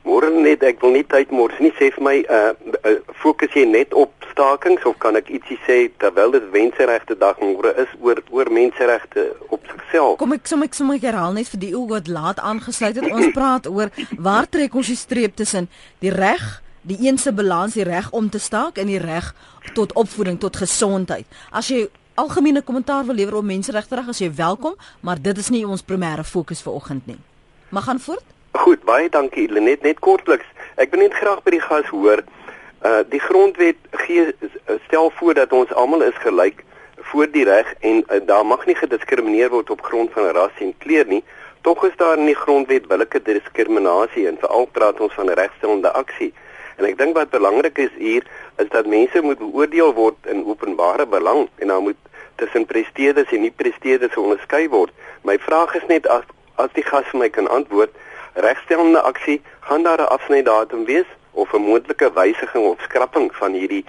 [0.01, 1.71] Môre net, ek wil nie tyd mors nie.
[1.77, 2.53] Sê vir my, uh,
[2.89, 7.37] uh fokus jy net op stakings of kan ek ietsie sê terwyl dit menseregte dag
[7.43, 10.17] môre is oor oor menseregte op sigself?
[10.17, 13.11] Kom ek sommer ek sommer herhaal net vir die ou wat laat aangesluit het.
[13.11, 17.73] Ons praat oor waar trek ons die streep tussen die reg, die een se balans,
[17.73, 19.33] die reg om te staak en die reg
[19.75, 21.25] tot opvoeding, tot gesondheid.
[21.51, 25.49] As jy algemene kommentaar wil lewer op menseregte reg, as jy welkom, maar dit is
[25.49, 27.19] nie ons primêre fokus vir oggend nie.
[27.69, 28.25] Mag gaan voort.
[28.51, 29.83] Goed, baie dankie Lenet.
[29.83, 30.47] Net kortliks.
[30.75, 32.23] Ek wil net graag by die gas hoor.
[32.81, 33.77] Uh die grondwet
[34.07, 34.33] gee
[34.87, 36.65] stel voor dat ons almal is gelyk
[37.11, 40.73] voor die reg en uh, daar mag nie gediskrimineer word op grond van ras en
[40.83, 41.23] kleur nie.
[41.61, 46.31] Tog is daar in die grondwet billike diskriminasie en veral praat ons van regstellende aksie.
[46.79, 48.25] En ek dink wat belangrik is hier
[48.63, 51.99] is dat mense moet beoordeel word in openbare belang en dan moet
[52.41, 54.93] tussen presteerders en nie presteerders onderskei word.
[55.27, 56.25] My vraag is net as
[56.61, 57.93] as die gas vir my kan antwoord
[58.33, 63.85] regstellende aksie gaan daar 'n afsnydatum wees of 'n moontlike wysiging of skrapping van hierdie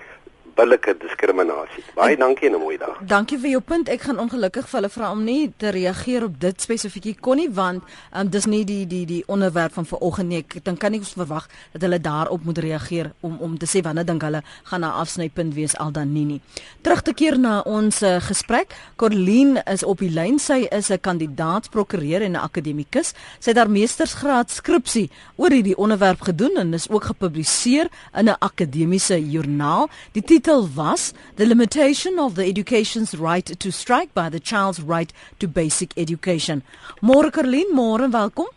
[0.55, 1.85] billike diskriminasie.
[1.95, 2.99] Baie dankie en 'n mooi dag.
[3.07, 3.89] Dankie vir jou punt.
[3.89, 7.51] Ek gaan ongelukkig vir hulle vra om nie te reageer op dit spesifiek kon nie
[7.51, 7.83] want
[8.17, 10.39] um, dis nie die die die onderwerp van vanoggend nie.
[10.39, 13.83] Ek dink kan nie ons verwag dat hulle daarop moet reageer om om te sê
[13.83, 16.41] wanneer dink hulle gaan na afsnypunt wees al dan nie nie.
[16.81, 18.75] Terug te keer na ons uh, gesprek.
[18.97, 20.39] Corleen is op die lyn.
[20.39, 23.15] Sy is 'n kandidaat prokureur en 'n akademikus.
[23.39, 28.37] Sy het haar meestersgraad skripsie oor hierdie onderwerp gedoen en is ook gepubliseer in 'n
[28.39, 29.89] akademiese joernaal.
[30.13, 35.13] Die titel was The Limitation of the Education's Right to Strike by the Child's Right
[35.39, 36.65] to Basic Education.
[37.01, 38.51] Môre Karlien, môre welkom.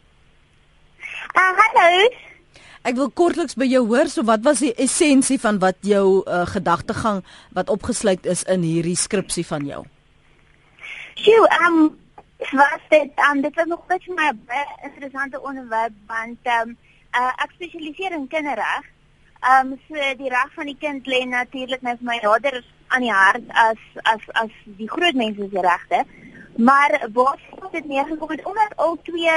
[1.37, 2.09] Ah, uh, hallo.
[2.89, 6.47] Ek wil kortliks by jou hoor, so wat was die essensie van wat jou uh,
[6.49, 7.21] gedagtegang
[7.53, 9.83] wat opgesluit is in hierdie skripsie van jou?
[11.21, 11.93] Sjoe, um,
[12.49, 14.33] was dit um, dit was nog baie my
[14.89, 16.73] interessante onderwerp want um,
[17.13, 18.89] uh, ek spesialiseer in kinderreg
[19.45, 23.11] Ehm um, so die reg van die kind lê natuurlik net my nader aan die
[23.13, 23.81] hart as
[24.11, 25.99] as as die groot mense se regte.
[26.69, 27.39] Maar waar
[27.71, 29.35] dit neergekom het omdat al twee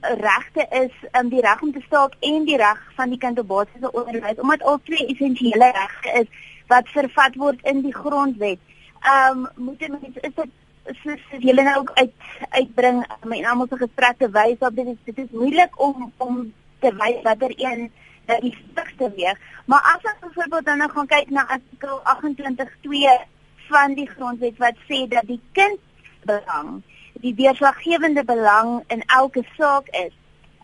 [0.00, 3.48] regte is, um, die reg om te staak en die reg van die kind op
[3.48, 8.62] basiese onderwys, omdat al twee essensiële regte is wat vervat word in die grondwet.
[9.00, 12.12] Ehm um, moet mense is dit soos julle nou ook uit
[12.48, 16.42] uitbring um, en almal se gesprekke wys dat dit is dit is moeilik om om
[16.80, 17.90] te wys watter een
[18.26, 19.38] dat die stigste weeg.
[19.64, 23.24] Maar as ons byvoorbeeld dan nou gaan kyk na artikel 28.2
[23.68, 25.80] van die grondwet wat sê dat die kind
[26.26, 26.82] belang,
[27.22, 30.14] die deurslaggewende belang in elke saak is.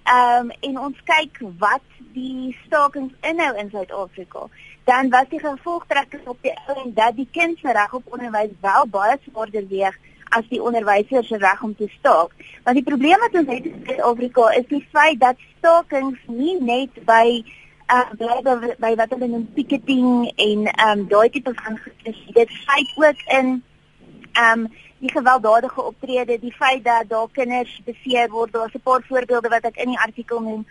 [0.02, 4.48] Ehm um, en ons kyk wat die stakings inhou in Suid-Afrika,
[4.84, 8.50] dan was die gevolgtrekking op die ou en dat die kind se reg op onderwys
[8.60, 9.98] wel baie swaarder weeg
[10.36, 12.30] as die onderwysers se reg om te staak.
[12.64, 17.02] Want die probleem wat ons het in Suid-Afrika is die feit dat stakings nie net
[17.08, 17.42] by
[17.92, 22.32] uh bly by, by wat hulle noem picketing en um daai tipe van gesien.
[22.38, 23.52] Dit feit ook in
[24.40, 24.68] um
[25.02, 28.52] die gewelddadige optrede, die feit dat daar kinders beseer word.
[28.52, 30.66] Daar's 'n paar voorbeelde wat ek in die artikel noem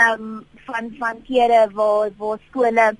[0.00, 2.96] um van van kere waar waar skole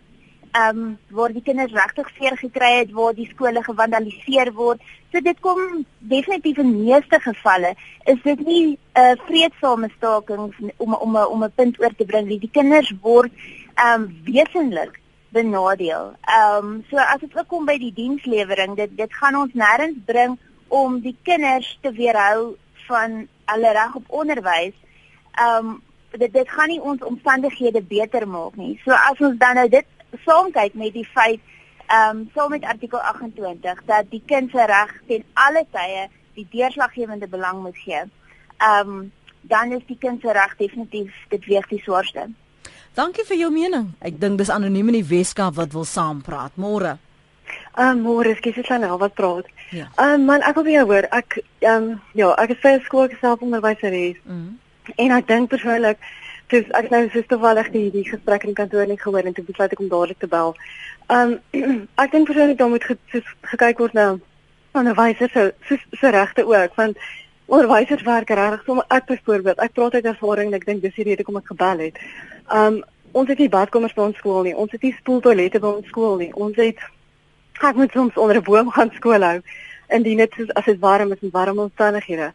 [0.56, 4.80] ehm um, waar die kinders regtig seer gekry het, waar die skole gevandaliseer word.
[5.12, 5.58] So dit kom
[5.98, 7.74] definitief in meeste gevalle
[8.12, 12.28] is dit nie 'n uh, vreedsame stakings om om om 'n punt oor te bring
[12.28, 12.38] nie.
[12.38, 13.32] Die kinders word
[13.74, 16.14] ehm um, wesenlik benadeel.
[16.38, 20.38] Ehm um, so as dit kom by die dienslewering, dit dit gaan ons nêrens bring
[20.68, 24.74] om die kinders te weerhou van hulle reg op onderwys.
[25.34, 28.80] Ehm um, dit dit gaan nie ons omstandighede beter maak nie.
[28.84, 29.86] So as ons dan nou dit
[30.24, 31.40] saamkyk met die feit
[31.86, 36.46] ehm um, saam met artikel 28 dat die kind se reg ten alle tye die
[36.50, 38.02] deurslaggewende belang moet gee.
[38.56, 42.26] Ehm um, dan is die kind se reg definitief dit weeg die swaarste.
[42.94, 43.92] Dankie vir jou mening.
[44.00, 46.56] Ek dink dis anoniem in die Weskaap wat wil saampraat.
[46.56, 46.96] Môre.
[47.78, 49.46] Ehm uh, môre, ek nou wat praat.
[49.70, 49.88] Ja.
[49.96, 51.06] Ehm um, man, ek wil weer hoor.
[51.10, 54.16] Ek ehm um, ja, ek is vir skool geself onderwyseres.
[54.24, 54.58] Mm
[54.94, 55.98] en ek dink persoonlik
[56.52, 59.72] dis ek nou so toevallig die die gesprek in kantoor net gehoor en toe besluit
[59.72, 60.54] ek om dadelik te bel.
[61.06, 64.06] Ehm um, ek dink persoonlik dan moet ge, soos, gekyk word na
[64.76, 66.98] onderwysers se so, so regte ook want
[67.46, 71.08] onderwysers werk regtig so ek byvoorbeeld ek praat uit ervaring en ek dink dis die
[71.10, 72.00] rede hoekom ek gebel het.
[72.52, 72.82] Um,
[73.12, 74.54] ons het nie badkamers by ons skool nie.
[74.54, 76.32] Ons het nie spoeltoilette by ons skool nie.
[76.34, 76.82] Ons het
[77.64, 79.40] ek moet soms onder 'n boom gaan skool hou
[79.88, 82.32] indien dit as dit warm is en warm omstandighede.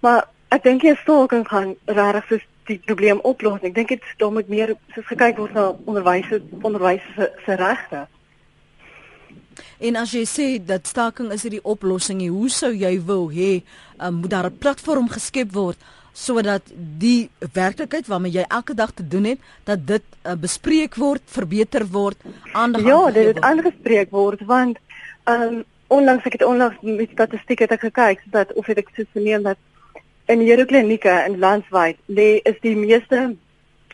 [0.00, 3.62] Maar ek dink jy staking gaan regtig soos die probleem oplos.
[3.62, 6.30] Ek dink dit daar moet meer soos gekyk word na onderwys
[6.62, 8.06] onderwys se, se regte.
[9.78, 13.62] En as jy sê dat staking is die oplossing, hoe sou jy wil hê
[13.98, 15.78] um, moet daar 'n platform geskep word
[16.14, 16.62] sodat
[16.98, 21.86] die werklikheid waarmee jy elke dag te doen het, dat dit uh, bespreek word, verbeter
[21.90, 22.16] word,
[22.52, 24.78] aandag Ja, dit het aangespreek word want
[25.24, 29.10] um, onlangs ek het onlangs met statistieke het ek gekyk dat of het ek soos
[29.12, 29.58] verneem dat
[30.26, 33.36] in hierdie klinieke in landwyd lê is die meeste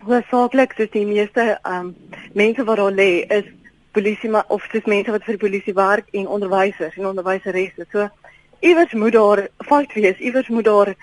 [0.06, 1.94] hoofsaaklik soos die meeste um
[2.38, 3.48] mense wat daar lê is
[3.92, 7.86] polisie maar of dis mense wat vir die polisie werk en onderwysers en onderwyseresse.
[7.90, 8.08] So
[8.60, 10.94] iewers moet daar fout wees, iewers moet daar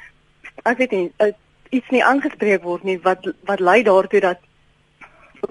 [0.63, 1.33] ek weet nie uh,
[1.69, 4.43] iets nie aangespreek word nie wat wat lei daartoe dat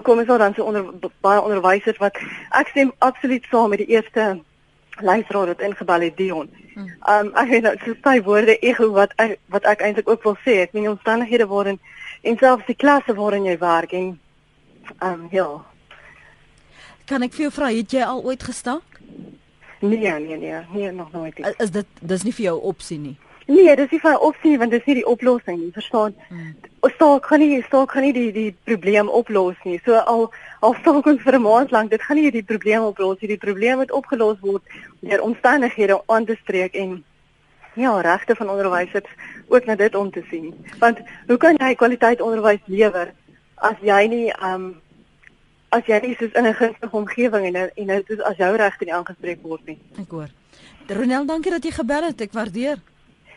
[0.03, 2.17] kom ons dan so onder baie onderwysers wat
[2.59, 4.39] ek stem absoluut saam met die eerste
[5.01, 6.49] luisteraar wat ingebel het Dion.
[6.73, 6.89] Hmm.
[7.09, 10.37] Um ek weet nou so sy woorde ego wat ek, wat ek eintlik ook wil
[10.45, 11.79] sê, ek meen omstandighede waarin
[12.21, 14.19] en selfs die klasse waarin jy werk en
[15.01, 15.47] um ja.
[17.07, 19.01] Kan ek vir jou vra, het jy al ooit gestaak?
[19.79, 21.39] Nee, nee, nee, nee, nog nooit.
[21.39, 23.15] Is, is dit dis nie vir jou opsie nie?
[23.47, 26.15] Nee, dis nie vir opsie want dis nie die oplossing nie, verstaan?
[26.27, 26.55] Hmm.
[26.87, 29.79] Staak kan nie staak kan nie die die probleem oplos nie.
[29.85, 30.27] So al
[30.59, 33.27] al staak ons vir 'n maand lank, dit gaan nie die probleem oplos nie.
[33.27, 34.63] Die probleem moet opgelos word
[35.01, 37.03] deur omstandighede aan te spreek en
[37.75, 39.09] ja, regte van onderwysers
[39.47, 40.53] ook na dit om te sien.
[40.79, 43.13] Want hoe kan jy kwaliteit onderwys lewer
[43.55, 44.81] as jy nie um
[45.69, 48.85] as jy nie soos in 'n gunstige omgewing en en dit is as jou regte
[48.85, 49.79] nie aangespreek word nie.
[49.99, 50.29] Ek hoor.
[50.87, 52.21] Ronel, dankie dat jy gebel het.
[52.21, 52.77] Ek waardeer.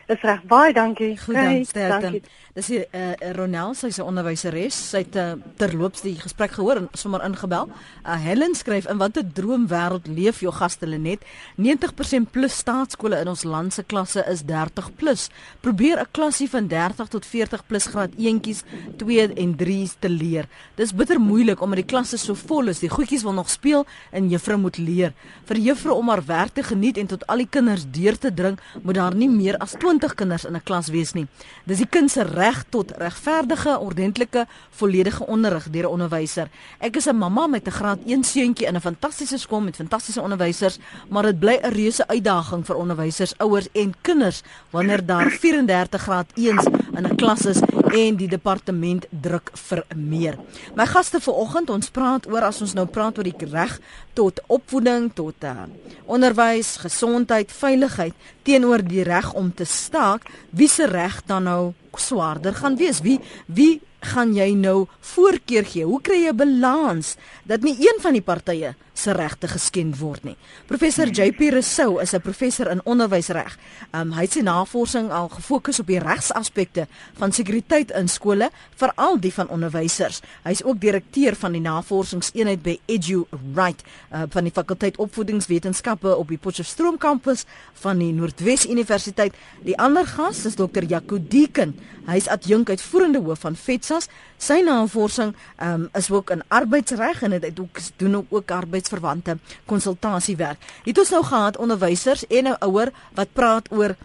[0.07, 1.17] Dis reg baie dankie.
[1.17, 2.21] Goed dan, sterkte.
[2.53, 4.75] Dis hier eh uh, Ronel, sy's 'n onderwyseres.
[4.89, 7.69] Sy het uh, terloops die gesprek gehoor en sommer ingebel.
[8.05, 11.23] Uh, Helen skryf in watter droomwêreld leef jou gaste Lenet?
[11.55, 15.29] 90% plus staatskole in ons land se klasse is 30 plus.
[15.61, 18.63] Probeer 'n klasie van 30 tot 40 plus graad eentjies
[18.97, 20.47] 2 en 3's te leer.
[20.75, 22.79] Dis bitter moeilik omdat die klasse so vol is.
[22.79, 25.13] Die goedjies wil nog speel en juffrou moet leer.
[25.45, 28.59] Vir juffrou om haar werk te geniet en tot al die kinders deur te dring,
[28.81, 31.27] moet daar nie meer as 20 kinders in 'n klas wees nie.
[31.65, 36.49] Dis die kind se reg tot regverdige, ordentlike, volledige onderrig deur 'n onderwyser.
[36.79, 40.21] Ek is 'n mamma met 'n graad 1 seuntjie in 'n fantastiese skool met fantastiese
[40.21, 46.01] onderwysers, maar dit bly 'n reuse uitdaging vir onderwysers, ouers en kinders wanneer daar 34
[46.01, 50.37] graad 1s in 'n klas is en die departement druk vir meer.
[50.75, 53.79] My gaste vanoggend, ons praat oor as ons nou praat oor die reg
[54.13, 55.65] tot opvoeding, tot uh,
[56.05, 62.53] onderwys, gesondheid, veiligheid teenoor die reg om te staak, wie se reg dan nou swaarder
[62.53, 63.01] gaan wees?
[63.01, 65.85] Wie wie gaan jy nou voorkeur gee?
[65.85, 70.23] Hoe kry jy 'n balans dat nie een van die partye se regte geskend word
[70.23, 70.37] nie?
[70.65, 73.57] Professor JP Rousseau is 'n professor in onderwysreg.
[73.91, 79.19] Um, hy het sy navorsing al gefokus op die regsaspekte van sekuriteit in skole, veral
[79.19, 80.21] die van onderwysers.
[80.43, 83.83] Hy's ook direkteur van die navorsingseenheid by Edu Right
[84.13, 89.33] uh, van die fakulteit opvoedingswetenskappe op die Potchefstroom kampus van die Noordwes Universiteit.
[89.63, 90.83] Die ander gas is Dr.
[90.83, 91.75] Jaco Deeken.
[92.05, 94.07] Hy's adjunk uitvoerende hoof van FETSAS.
[94.37, 100.57] Sy navorsing um, is ook in arbeidsreg en dit ook doen ook arbeidsverwante konsultasiewerk.
[100.83, 103.95] Het ons nou gehad onderwysers en 'n ouer wat praat oor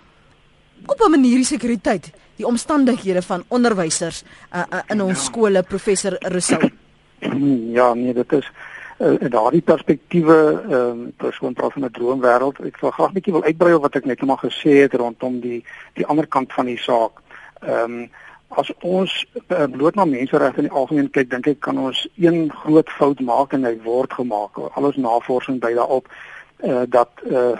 [0.87, 6.17] op 'n manier die sekuriteit, die omstandighede van onderwysers uh, uh, in ons skole, professor
[6.19, 6.71] Rousseau.
[7.73, 8.51] Ja, nee, dit is
[8.99, 12.61] uh, in daardie perspektiewe ehm um, persoon praat van 'n droomwêreld.
[12.65, 15.41] Ek wil graag 'n bietjie wil uitbrei op wat ek net nog gesê het rondom
[15.41, 17.13] die die ander kant van die saak.
[17.61, 18.09] Ehm um,
[18.49, 19.12] as ons
[19.51, 23.21] uh, bloot na menseregte in die algemeen kyk, dink ek kan ons een groot fout
[23.21, 24.61] maak en hy word gemaak.
[24.79, 26.07] Al ons navorsing dui daarop
[26.62, 27.59] uh, dat uh,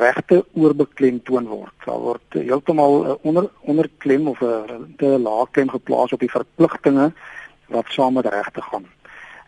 [0.00, 1.74] regte oorbeklemtoon word.
[1.84, 6.30] Daar word heeltemal uh, onder onderklem of 'n uh, te laag klem geplaas op die
[6.30, 7.12] verpligtinge
[7.66, 8.86] wat saam met regte gaan.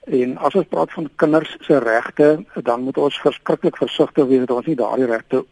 [0.04, 4.56] En as ons praat van kinders se regte, dan moet ons verskriklik versigtig wees dat
[4.56, 5.44] ons nie daardie regte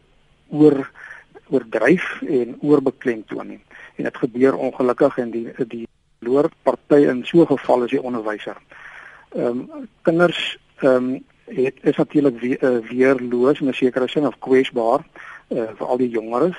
[0.49, 0.91] oor
[1.51, 3.61] oordryf en oorbeklemtoon nie.
[3.95, 5.87] En dit gebeur ongelukkig en die die
[6.19, 8.57] loorparty in so 'n geval is die onderwyser.
[9.29, 14.27] Ehm um, kinders ehm um, het is natuurlik weer, uh, weerloos in 'n sekere sin
[14.27, 14.99] of kwesbaar
[15.47, 16.57] uh, vir al die jongeres.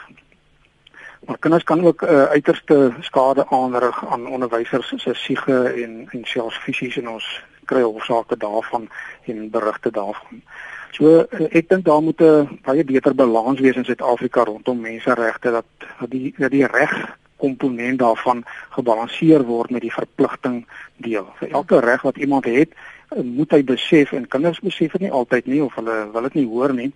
[1.27, 6.57] Maar kinders kan ook uh, uiterste skade aanrig aan onderwysers se siege en en selfs
[6.57, 8.89] fisies en ons kry hofsaake daarvan
[9.25, 10.43] en berigte daarvan.
[10.91, 15.65] So ek dink daar moet 'n baie beter balans wees in Suid-Afrika rondom menseregte dat
[16.09, 18.45] die dat die reg komponent daarvan
[18.77, 20.63] gebalanseer word met die verpligting
[20.97, 21.27] deel.
[21.41, 22.75] Vir elke reg wat iemand het,
[23.21, 26.49] moet hy besef en kinders besef dit nie altyd nie of hulle wil dit nie
[26.49, 26.93] hoor nie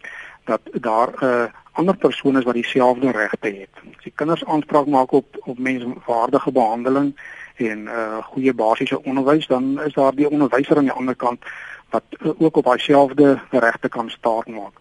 [0.47, 3.73] dat daar 'n uh, ander persoon is wat dieselfde regte het.
[3.97, 7.17] As die kinders aanspraak maak op op menswaardige behandeling
[7.57, 11.45] en 'n uh, goeie basiese onderwys, dan is daar die onderwyser aan die ander kant
[11.91, 14.77] wat uh, ook op dieselfde regte kan staan maak.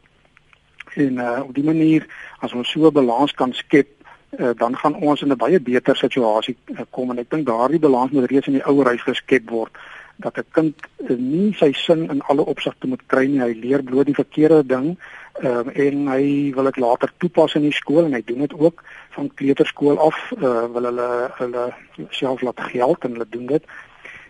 [0.93, 2.08] En uh, op die manier
[2.39, 3.95] as ons so 'n balans kan skep
[4.39, 7.80] Uh, dan gaan ons in 'n baie beter situasie uh, kom en ek dink daardie
[7.80, 9.71] balans moet reeds in die ouer huis geskep word
[10.15, 13.41] dat 'n kind uh, nie sy sin in alle opsigte moet kry nie.
[13.41, 14.98] Hy leer bloot die verkeerde ding
[15.43, 18.84] um, en hy wil dit later toepas in die skool en hy doen dit ook
[19.15, 21.65] van kleuterskool af uh, wil hulle hulle
[22.10, 23.63] self laat geld en hulle doen dit.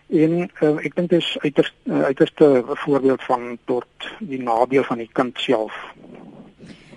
[0.06, 5.02] En uh, ek dink dit is uiters uh, uiterste voorbeeld van tot die nadeel van
[5.02, 5.74] die kind self.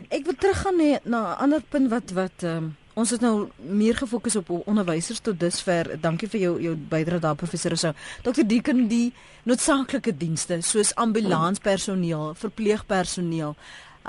[0.09, 4.35] Ek wil teruggaan na 'n ander punt wat wat um Ons het nou meer gefokus
[4.35, 5.87] op onderwysers tot dusver.
[6.03, 7.93] Dankie vir jou jou bydrae daar professor Rousseau.
[8.25, 8.43] Dr.
[8.43, 9.13] Deeken die
[9.47, 13.53] noodsaaklike dienste soos ambulanspersoneel, verpleegpersoneel.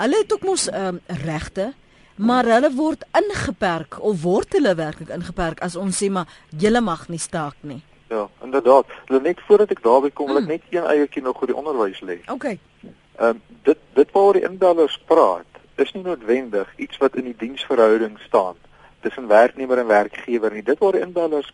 [0.01, 1.69] Hulle het ook mos um, regte,
[2.17, 7.05] maar hulle word ingeperk of word hulle werklik ingeperk as ons sê maar julle mag
[7.13, 7.79] nie staak nie.
[8.11, 8.91] Ja, inderdaad.
[9.07, 10.57] Hulle net voordat ek daarby kom, wil ek mm.
[10.57, 12.19] net een eiertjie nog oor die onderwys lê.
[12.27, 12.57] OK.
[12.89, 17.37] Ehm um, dit dit waaroor die indellers praat, is nie noodwendig iets wat in die
[17.39, 18.59] diensverhouding staan
[19.01, 20.63] tussen werknemer en werkgewer nie.
[20.63, 21.53] Dit waar inbellers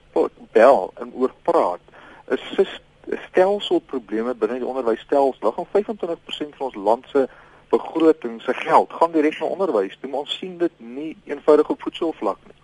[0.53, 1.81] bel en oor praat
[2.29, 2.81] is
[3.29, 5.53] stelselprobleme binne die onderwysstelsel.
[5.53, 7.29] Gaan 25% van ons land se
[7.69, 9.99] begroting se geld gaan direk na onderwys.
[10.01, 12.55] Toe ons sien dit nie eenvoudig op voedselvlak nie.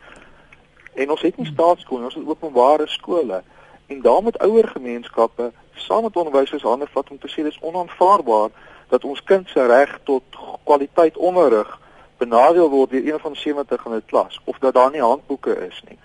[0.94, 3.42] En ons het nie staatskole, ons het openbare skole
[3.86, 8.50] en daar met ouer gemeenskappe saam met onderwysers hande vat om te sê dis onaanvaarbaar
[8.88, 10.22] dat ons kind se reg tot
[10.64, 11.78] kwaliteit onderrig
[12.22, 15.82] benadeel word deur een van 70 in 'n klas of dat daar nie handboeke is
[15.88, 15.98] nie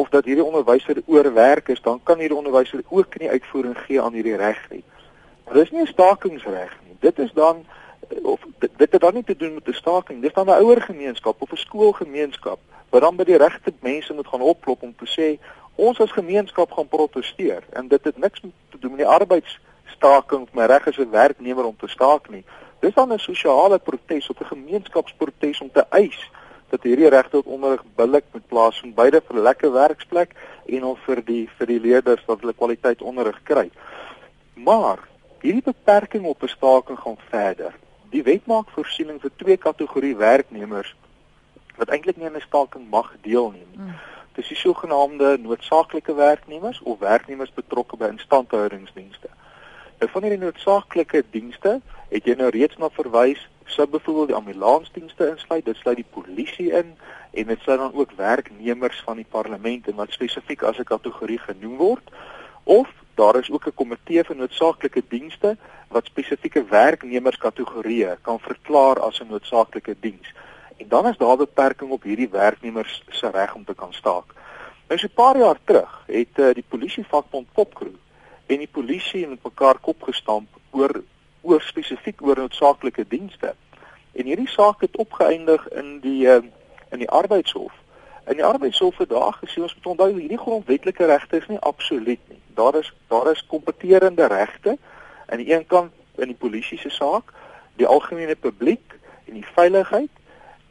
[0.00, 4.16] of dat hierdie onderwyser oorwerk is, dan kan hierdie onderwyser ook nie uitvoering gee aan
[4.16, 4.84] hierdie reg nie.
[5.52, 6.96] Dit is nie 'n stakingsreg nie.
[7.00, 7.64] Dit is dan
[8.22, 10.20] of dit, het dan nie te doen met 'n staking.
[10.20, 14.14] Dit is dan 'n ouer gemeenskap of 'n skoolgemeenskap wat dan by die regte mense
[14.14, 15.38] moet gaan opklop om te sê
[15.74, 20.52] ons as gemeenskap gaan proteseer en dit het niks te doen met die arbeidsstaking of
[20.52, 22.44] my reg as 'n werknemer om te staak nie.
[22.80, 26.30] Dis dan 'n sosiale protes of 'n gemeenskapsprotes om te eis
[26.68, 30.34] dat hierdie regte op onderrig billik moet plaasvind beide vir 'n lekker werksplek
[30.66, 33.70] en of vir die vir die leerders dat hulle kwaliteit onderrig kry.
[34.54, 34.98] Maar
[35.40, 37.74] hierdie beperking op bestaking gaan verder.
[38.10, 40.94] Die wet maak voorsiening vir twee kategorie werknemers
[41.76, 43.78] wat eintlik nie aan 'n staking mag deelneem nie.
[43.84, 43.94] Hmm.
[44.32, 49.28] Dis die sogenaamde noodsaaklike werknemers of werknemers betrokke by instandhoudingsdienste.
[50.00, 51.74] Nou van hierdie noodsaaklike dienste
[52.08, 56.70] het jy nou reeds na verwys, sou byvoorbeeld die ambulansdienste insluit, dit sluit die polisie
[56.78, 56.94] in
[57.36, 61.38] en dit sluit dan ook werknemers van die parlement en wat spesifiek as 'n kategorie
[61.44, 62.08] genoem word.
[62.64, 65.56] Of daar is ook 'n komitee vir noodsaaklike dienste
[65.88, 70.32] wat spesifieke werknemerskategorieë kan verklaar as 'n noodsaaklike diens.
[70.76, 74.32] En dan is daar beperking op hierdie werknemers se reg om te kan staak.
[74.88, 78.00] Nou so 'n paar jaar terug het uh, die polisievakbond Popcrew
[78.50, 81.02] en die polisie het mekaar kop gestamp oor
[81.40, 83.54] oor spesifiek oor noodsaaklike dienste.
[84.12, 86.42] En hierdie saak het opgeëindig in die uh,
[86.90, 87.72] in die arbeidshof.
[88.26, 92.20] In die arbeidshof het daar gesê ons moet onthou hierdie grondwetlike regte is nie absoluut
[92.28, 92.40] nie.
[92.58, 94.76] Daar is daar is kompeterende regte
[95.26, 97.32] aan die een kant in die polisie se saak,
[97.78, 100.10] die algemene publiek en die veiligheid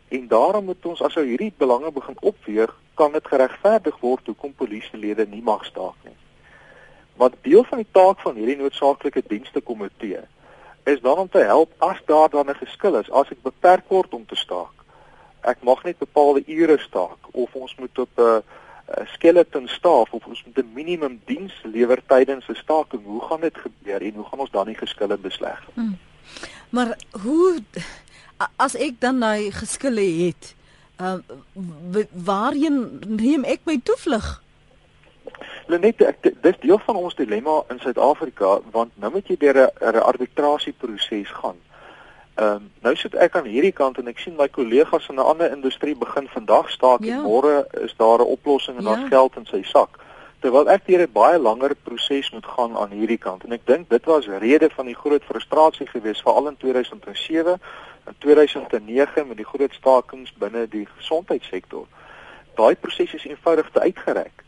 [0.10, 4.54] en daarom moet ons as ou hierdie belange begin opweeg, kan dit geregverdig word hoekom
[4.58, 6.19] polisielede nie mag staak nie.
[7.20, 10.22] Want deel van die taak van hierdie noodsaaklike dienste komitee
[10.88, 14.14] is dan om te help as daar dan 'n geskil is, as ek beperk word
[14.14, 14.76] om te staak.
[15.42, 18.44] Ek mag net bepaalde ure staak of ons moet op 'n
[19.06, 23.04] skeleton staaf of ons moet 'n minimum diens lewer tydens 'n staking.
[23.06, 25.68] Hoe gaan dit gebeur en hoe gaan ons dan die geskille besleg?
[25.74, 25.98] Hmm.
[26.70, 27.64] Maar hoe
[28.56, 30.56] as ek dan daai geskille het,
[31.02, 31.20] uh,
[32.12, 34.44] waarheen neem ek my toevlug?
[35.70, 40.02] Lenet, ek dis deel van ons dilemma in Suid-Afrika want nou moet jy deur 'n
[40.12, 41.60] arbitrasieproses gaan.
[42.40, 45.30] Ehm um, nou sit ek aan hierdie kant en ek sien my kollegas in 'n
[45.32, 47.18] ander industrie begin vandag staak ja.
[47.18, 48.90] en môre is daar 'n oplossing en ja.
[48.90, 50.00] daar's geld in sy sak.
[50.40, 53.90] Terwyl ek deur 'n baie langer proses moet gaan aan hierdie kant en ek dink
[53.90, 57.62] dit was rede van die groot frustrasie geweest veral in 2007
[58.06, 61.86] en 2009 met die groot stakings binne die gesondheidssektor.
[62.56, 64.44] Daai proses is eenvoudig te uitgereik.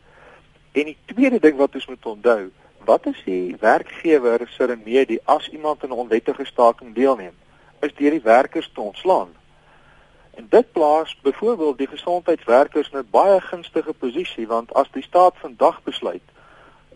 [0.72, 2.50] En die tweede ding wat ons moet onthou,
[2.84, 7.36] wat is die werkgewer se remedie as iemand in 'n onwettige staking deelneem?
[7.80, 9.28] Is deur die werkers te ontslaan.
[10.34, 15.34] En dit plaas byvoorbeeld die gesondheidswerkers in 'n baie gunstige posisie want as die staat
[15.36, 16.22] vandag besluit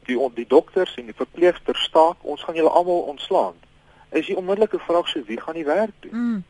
[0.07, 3.55] die die dokters en die verpleegsters staak, ons gaan julle almal ontslaan.
[4.11, 6.14] Is die onmiddellike vraag so wie gaan die werk doen?
[6.14, 6.45] Mm.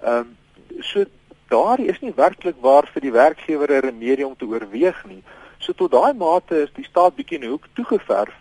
[0.00, 0.36] Ehm um,
[0.80, 1.04] so
[1.48, 5.22] daar is nie werklik waar vir die werkgewer 'n remedie om te oorweeg nie.
[5.64, 8.34] So tot daai mate is die staat bietjie in 'n hoek toegeverf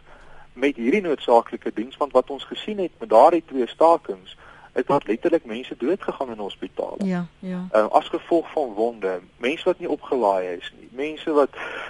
[0.54, 4.38] met hierdie noodsaaklike diens want wat ons gesien het met daardie twee stakings
[4.74, 7.06] het daar letterlik mense doodgegaan in hospitale.
[7.06, 7.68] Ja, ja.
[7.74, 11.50] Uh, as gevolg van wonde, mense wat nie opgelaai is nie, mense wat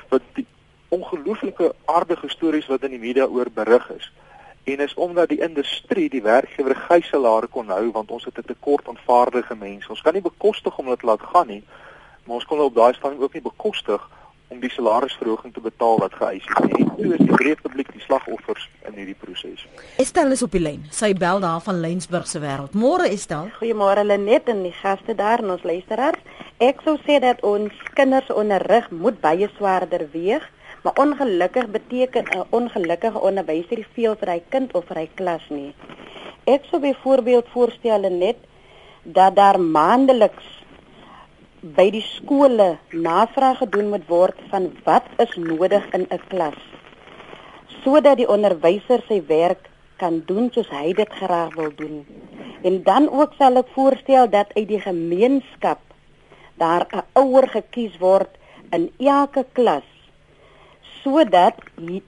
[0.09, 0.45] wat die
[0.87, 4.11] ongelooflike aardige stories wat in die media oor berig is.
[4.63, 8.87] En is omdat die industrie die werkgewer gijslaare kon hou want ons het 'n tekort
[8.87, 9.89] aan vaardige mense.
[9.89, 11.63] Ons kan nie bekostig om dit laat gaan nie.
[12.23, 14.22] Maar ons kon op daai stadium ook nie bekostig om
[14.63, 16.85] die salarisverhoging te betaal wat geëis is nie.
[16.85, 19.65] Nou is die breë publiek die slagoffers in hierdie proses.
[20.01, 20.85] Estel is op die lyn.
[20.93, 22.77] Sy bel daar van Lensburg se wêreld.
[22.77, 23.49] Môre Estel.
[23.59, 26.21] Goeiemôre Lenet en die gaste daar en ons luisteraars.
[26.63, 30.45] Ek sou sê dat ons kinders onderrig moet baie swaarder weeg,
[30.83, 35.45] maar ongelukkig beteken 'n ongelukkige onderwyser nie veel vir hy kind of vir hy klas
[35.49, 35.73] nie.
[36.45, 38.37] Ek sou byvoorbeeld voorstel Lenet
[39.03, 40.62] dat daar maandeliks
[41.63, 46.59] by die skole navraag gedoen moet word van wat is nodig in 'n klas
[47.83, 52.03] sodat die onderwyser sy werk kan doen soos hy dit graag wil doen.
[52.63, 55.79] En dan ook sal ek voorstel dat uit die gemeenskap
[56.59, 58.31] daar 'n ouer gekies word
[58.71, 59.87] in elke klas
[61.03, 61.55] sodat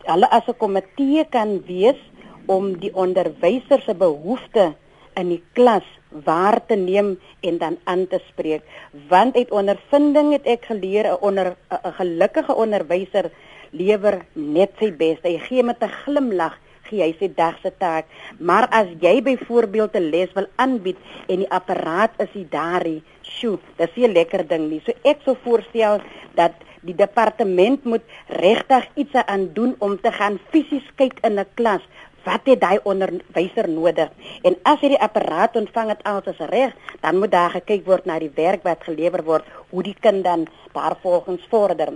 [0.03, 2.01] hulle as 'n komitee kan wees
[2.45, 4.75] om die onderwyser se behoeftes
[5.15, 5.87] in die klas
[6.25, 8.63] waar te neem en dan aan te spreek.
[9.09, 13.31] Want uit ondervinding het ek geleer 'n onder 'n gelukkige onderwyser
[13.71, 16.55] lewer net sy bes hy gee met 'n glimlag
[16.89, 18.05] gee hy sy dag se taak.
[18.39, 20.97] Maar as jy byvoorbeeld 'n les wil aanbied
[21.27, 24.81] en die apparaat is nie daar nie sjoe dis 'n lekker ding nie.
[24.85, 26.01] So ek sou voorstel
[26.35, 31.45] dat die departement moet regtig iets aan doen om te gaan fisies kyk in 'n
[31.55, 31.81] klas
[32.25, 34.09] wat het daai onderwyser nodig?
[34.43, 38.19] En as hierdie apparaat ontvang het alles is reg, dan moet daar gekyk word na
[38.19, 41.93] die werk wat gelewer word, hoe die kind dan daarvolgens vorder.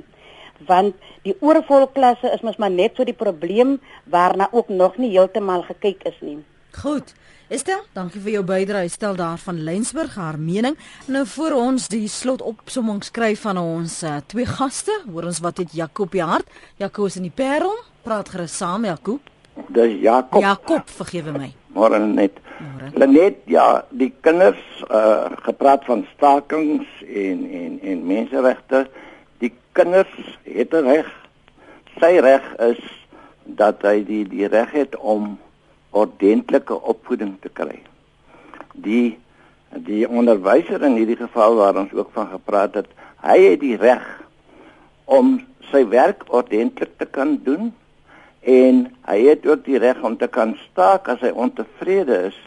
[0.68, 5.12] Want die oorvol klasse is mos maar net so die probleem waarna ook nog nie
[5.16, 6.40] heeltemal gekyk is nie.
[6.78, 7.16] Goed.
[7.50, 8.90] Estel, dankie vir jou bydrae.
[8.94, 10.76] Stel daar van Lensburg haar mening.
[11.10, 14.94] Nou vir ons die slot opsomming skryf van ons uh, twee gaste.
[15.10, 16.46] Hoor ons wat het Jakob die hart?
[16.78, 17.74] Jakob is in die Parel.
[18.06, 19.39] Praat gerus saam, Jakob.
[19.68, 20.42] Dis Jakob.
[20.42, 21.50] Jakob, vergewe my.
[21.76, 22.40] Môre net.
[22.96, 28.88] Lenet, ja, die kinders uh gepraat van stakings en en en menseregte.
[29.44, 31.12] Die kinders het reg.
[32.00, 32.82] Sy reg is
[33.44, 35.38] dat hy die die reg het om
[35.92, 37.82] ordentlike opvoeding te kry.
[38.74, 39.18] Die
[39.70, 42.90] die onderwyser in hierdie geval waar ons ook van gepraat het,
[43.22, 44.06] hy het die reg
[45.06, 45.38] om
[45.70, 47.70] sy werk ordentlik te kan doen
[48.42, 52.38] en hy het ook die reg om te kan staak as hy ontevrede is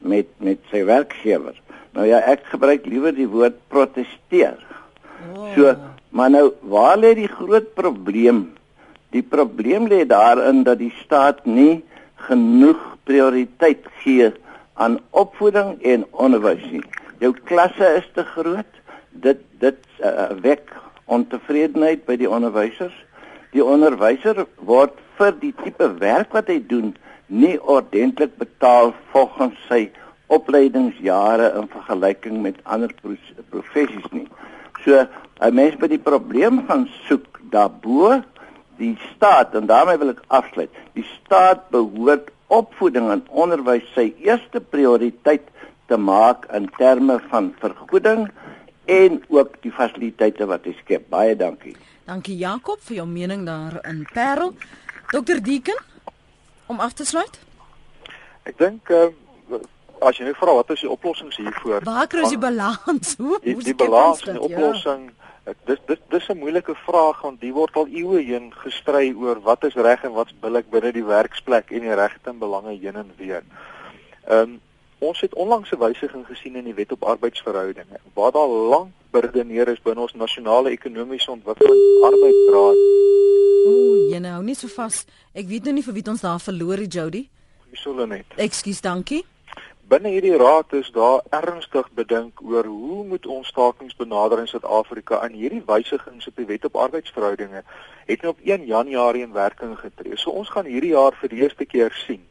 [0.00, 1.56] met met sy werkgewer.
[1.92, 4.60] Nou ja, ek gebruik liewer die woord proteseer.
[5.34, 5.50] Oh.
[5.54, 5.74] So,
[6.14, 8.50] maar nou waar lê die groot probleem?
[9.10, 11.82] Die probleem lê daarin dat die staat nie
[12.28, 14.30] genoeg prioriteit gee
[14.80, 16.84] aan opvoeding en onderwys nie.
[17.20, 18.78] Jou klasse is te groot.
[19.10, 20.70] Dit dit uh, wek
[21.10, 22.94] ontevredenheid by die onderwysers.
[23.54, 26.92] Die onderwyser word vir die tipe werk wat hy doen
[27.30, 29.88] nie ordentlik betaal volgens sy
[30.30, 32.92] opleidingsjare in vergelyking met ander
[33.50, 34.28] professies nie.
[34.84, 35.06] So,
[35.40, 38.22] 'n mens by die probleem gaan soek daarbo
[38.78, 40.70] die staat en daarmee wil ek afsluit.
[40.94, 45.46] Die staat behoort opvoeding en onderwys sy eerste prioriteit
[45.86, 48.28] te maak in terme van vergoeding
[48.86, 51.08] en ook die fasiliteite wat hy skep.
[51.10, 51.76] Baie dankie.
[52.10, 54.50] Dankie Jakob vir jou mening daar in Parel.
[55.12, 55.78] Dr Deeken
[56.66, 57.38] om af te sluit.
[58.50, 59.04] Ek dink uh,
[60.02, 61.86] as jy nou vra wat is die oplossings hiervoor?
[61.86, 63.14] Waar kry jy balans?
[63.22, 64.58] Hoe die, die balans en die ja.
[64.58, 65.06] oplossing
[65.46, 65.54] ja.
[65.70, 69.70] dis dis dis 'n moeilike vraag want die word al eeue heen gestry oor wat
[69.70, 73.14] is reg en wat's billik binne die werksplek en die regte en belange heen en
[73.22, 73.46] weer.
[74.26, 74.60] Ehm um,
[74.98, 79.68] ons het onlangs 'n wysiging gesien in die wet op arbeidsverhoudinge waar daar lank burdeneer
[79.72, 82.80] is binne ons nasionale ekonomiese ontwikkeling arbeidsraad.
[83.70, 85.02] Ooh, jy nou nie so vas.
[85.34, 87.26] Ek weet nou nie vir wie ons daar verloor het Jody.
[87.70, 88.38] Misolonet.
[88.40, 89.20] Ekskuus, dankie.
[89.90, 95.18] Binne hierdie raad is daar ernstig bedink oor hoe moet ons stakings benader in Suid-Afrika
[95.24, 97.64] aan hierdie wysigings op die wet op arbeidsverhoudinge
[98.06, 100.16] het nou op 1 Januarie in werking getree.
[100.16, 102.22] So ons gaan hierdie jaar vir die eerste keer sien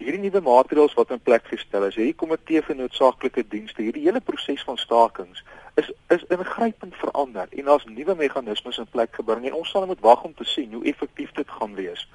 [0.00, 4.22] hierdie nuwe maatreëls wat in plek gestel is, hierdie komitee vir noodsaaklike dienste, hierdie hele
[4.24, 5.42] proses van stakings
[5.74, 10.00] is is ingrypend verander en daar's nuwe meganismes in plek gebring en ons sal moet
[10.00, 12.08] wag om te sien hoe effektief dit gaan wees.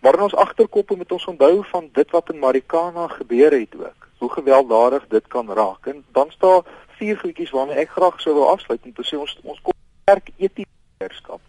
[0.00, 4.08] Maar in ons agterkoppe moet ons onthou van dit wat in Marikana gebeur het ook.
[4.18, 5.86] Hoe gewelddadig dit kan raak.
[5.86, 9.38] En dan staan vier goedjies waarmee ek graag sou wil afsluit om te sê ons
[9.42, 9.62] ons
[10.04, 11.40] kerk etiese leierskap.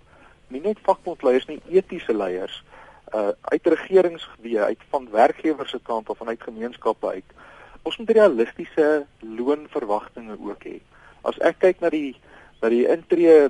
[0.48, 2.64] Nie net vakbondleiers nie, etiese leiers
[3.14, 7.36] uh uit regeringsgebiede uit van werkgewers se kant of vanuit gemeenskappe uit.
[7.84, 10.80] Ons moet realistiese loonverwagtinge ook hê.
[11.26, 12.16] As ek kyk na die
[12.62, 13.50] na die intree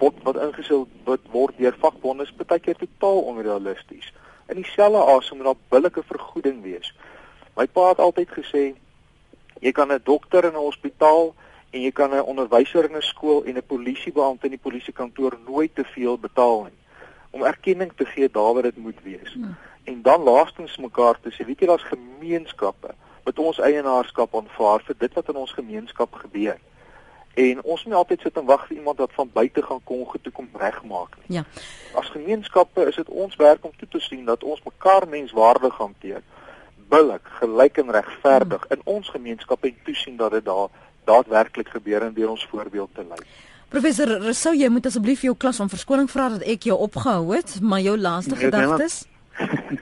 [0.00, 4.12] wat wat ingestel word deur vakbonde is baie keer totaal onrealisties.
[4.48, 6.92] In dieselfde asem moet daar billike vergoeding wees.
[7.56, 8.64] My pa het altyd gesê
[9.60, 11.34] jy kan 'n dokter in 'n hospitaal
[11.72, 15.74] en jy kan 'n onderwyser in 'n skool en 'n polisiebeampte in die polisiekantoor nooit
[15.74, 16.78] te veel betaal nie
[17.30, 19.32] om erkenning te gee daar waar dit moet wees.
[19.32, 19.56] Hmm.
[19.84, 22.94] En dan laastens mekaar te sê, weet jy daar's gemeenskappe
[23.24, 26.58] wat ons eienaarskap aanvaar vir dit wat in ons gemeenskap gebeur.
[27.34, 30.30] En ons moet altyd sit en wag vir iemand wat van buite gaan kom te
[30.30, 31.36] kom regmaak nie.
[31.36, 31.44] Ja.
[31.94, 36.22] As gemeenskappe is dit ons werk om toe te sien dat ons mekaar menswaardig hanteer.
[36.90, 38.76] Billik, gelyk en regverdig hmm.
[38.76, 40.68] in ons gemeenskap en toesien dat dit daar
[41.04, 43.22] daadwerklik gebeur en deur ons voorbeeld te lei.
[43.70, 47.60] Professor Rousseau, jy moet asseblief jou klas om verskoning vra dat ek jou opgehou het,
[47.62, 49.04] maar jou laaste nee, gedagtes?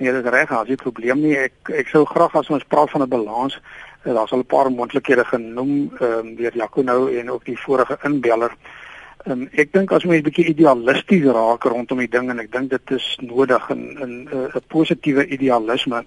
[0.00, 2.88] Nee, dit is reg, as jy probleem nie, ek ek sou graag as ons praat
[2.88, 3.58] van 'n balans,
[4.04, 7.58] eh, daar's al 'n paar moontlikhede genoem ehm um, deur Jaco nou en ook die
[7.58, 8.52] vorige inbeller.
[9.28, 12.70] Um, ek dink as mens 'n bietjie idealisties raak rondom die ding en ek dink
[12.70, 16.04] dit is nodig in in eh, 'n uh, positiewe idealisme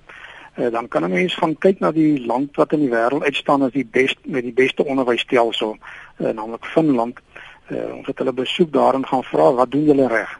[0.58, 3.62] uh, dan kan 'n mens van kyk na die land wat in die wêreld uitstaan
[3.62, 5.78] as die beste met die beste onderwysstelsel,
[6.18, 7.20] uh, naamlik Finland.
[7.70, 10.40] Uh, ons het hulle besoek daar en gaan vra wat doen julle reg?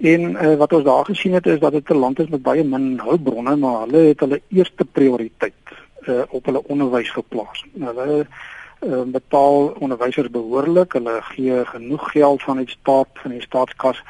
[0.00, 2.64] En uh, wat ons daar gesien het is dat dit 'n land is met baie
[2.64, 5.59] min hulpbronne, maar hulle het hulle eerste prioriteit
[6.06, 7.64] uh, op hulle onderwys geplaas.
[7.78, 14.02] Hulle uh, betaal onderwysers behoorlik, hulle gee genoeg geld van die staat van die staatskas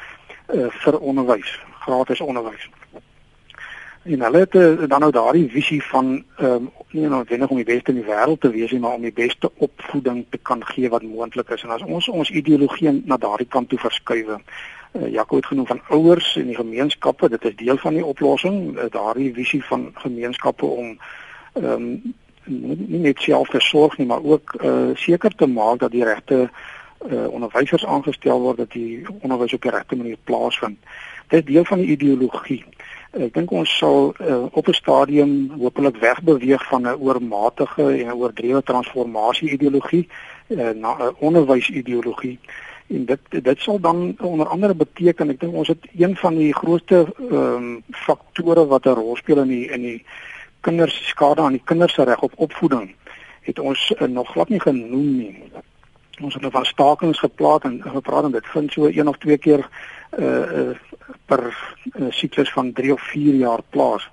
[0.53, 2.69] uh, vir onderwys, gratis onderwys
[4.03, 7.91] en hulle het uh, dan nou daardie visie van um, nie noodwendig om die beste
[7.93, 11.03] in die wêreld te wees nie, maar om die beste opvoeding te kan gee wat
[11.03, 11.63] moontlik is.
[11.63, 15.81] En as ons ons ideologie na daardie kant toe verskuif, uh, Jaco het genoem van
[15.89, 20.65] ouers en die gemeenskappe, dit is deel van die oplossing, uh, daardie visie van gemeenskappe
[20.65, 20.97] om
[21.53, 22.13] ehm um,
[22.45, 26.49] nie net self te sorg nie, maar ook uh, seker te maak dat die regte
[27.11, 30.77] uh, onderwysers aangestel word dat die onderwys op die regte manier plaasvind.
[31.27, 32.63] Dit is deel van die ideologie.
[33.11, 38.19] Ek dink ons sal uh, op 'n stadium hopelik wegbeweeg van 'n oormatige en 'n
[38.19, 40.07] oordrewe transformasie ideologie
[40.47, 42.39] uh, na 'n onderwysideologie
[42.91, 46.53] en dit dit sal dan onder andere beteken ek dink ons het een van die
[46.53, 50.03] grootste ehm um, faktore wat 'n rol speel in die in die
[50.61, 52.95] kinders skade aan die kinders se reg op opvoeding
[53.41, 55.51] het ons uh, nog glad nie genoem nie.
[56.21, 59.37] Ons het nou van stakings geplaas en gepraat en dit vind so een of twee
[59.37, 59.65] keer
[60.19, 60.75] uh, uh
[61.25, 61.41] per
[61.95, 64.09] uh, siklus van 3 of 4 jaar plaas.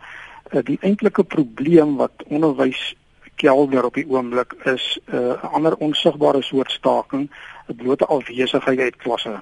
[0.50, 2.94] Uh, die eintlike probleem wat onderwys
[3.38, 7.30] kelder op die oomblik is 'n uh, ander onsigbare soort staking,
[7.68, 9.40] 'n blote afwesigheid uit klasse.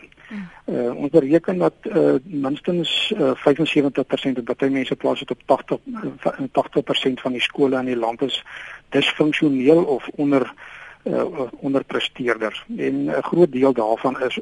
[0.65, 3.39] Uh, ons bereken dat uh, minstens uh, 75%
[4.35, 8.23] van baie mense plaas dit op 80 uh, 80% van die skole in die land
[8.23, 8.45] is
[8.89, 10.53] disfunksioneel of onder
[11.07, 14.41] uh, onderpresteerders en 'n groot deel daarvan is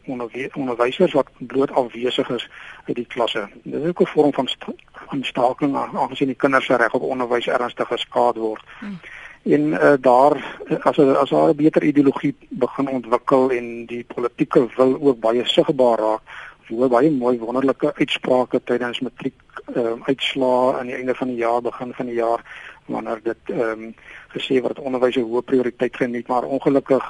[0.55, 2.49] onderwysers wat bloot afwesig is
[2.87, 3.49] uit die klasse.
[3.63, 7.03] Dit is ook 'n vorm van st van staking aangesien die kinders se reg op
[7.03, 8.63] onderwys ernstig geskaad word.
[8.79, 8.99] Hmm.
[9.45, 10.39] En uh, daar
[10.83, 15.99] as as daar 'n beter ideologie begin ontwikkel en die politieke wil ook baie sigbaar
[15.99, 16.23] raak,
[16.65, 19.37] So baie mooi wonderlike uitsprake tydens matriek
[19.75, 22.41] ehm um, uitslae aan die einde van die jaar, begin van die jaar
[22.87, 23.91] wanneer dit ehm um,
[24.33, 27.05] gesê word onderwys 'n hoë prioriteit geniet, maar ongelukkig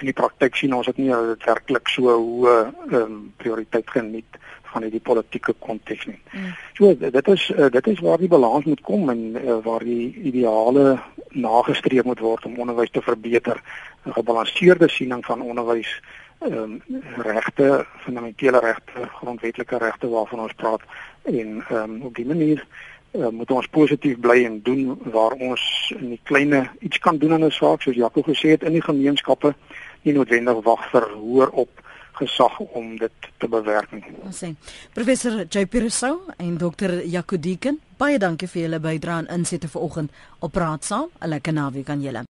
[0.00, 4.40] in die praktyk sien ons dit nie dit werklik so hoë ehm um, prioriteit geniet
[4.74, 6.20] van die politieke konteks nie.
[6.32, 6.52] Mm.
[6.78, 10.10] So dit is uh, dit is waar die balans moet kom en uh, waar die
[10.30, 10.98] ideale
[11.30, 13.62] nagestreef moet word om onderwys te verbeter.
[14.04, 16.00] 'n Gebalanseerde siening van onderwys
[16.44, 20.82] ehm um, regte, fundamentele regte, grondwetlike regte waarvan ons praat
[21.22, 22.66] en ehm um, op die manier
[23.12, 27.32] uh, moet ons positief bly en doen waar ons in die kleine iets kan doen
[27.32, 29.54] aan 'n saak soos Jaco gesê het in die gemeenskappe
[30.02, 31.83] nie noodwendig wag vir hoër op
[32.14, 34.04] gesag om dit te bewerk nie.
[34.22, 34.52] Ons sê
[34.94, 40.10] professor JP Rousseau en dokter Jaco Deeken, baie dankie vir julle bydrae en insette vanoggend
[40.38, 41.10] op praat saam.
[41.20, 42.22] 'n Lekker naweek aan julle.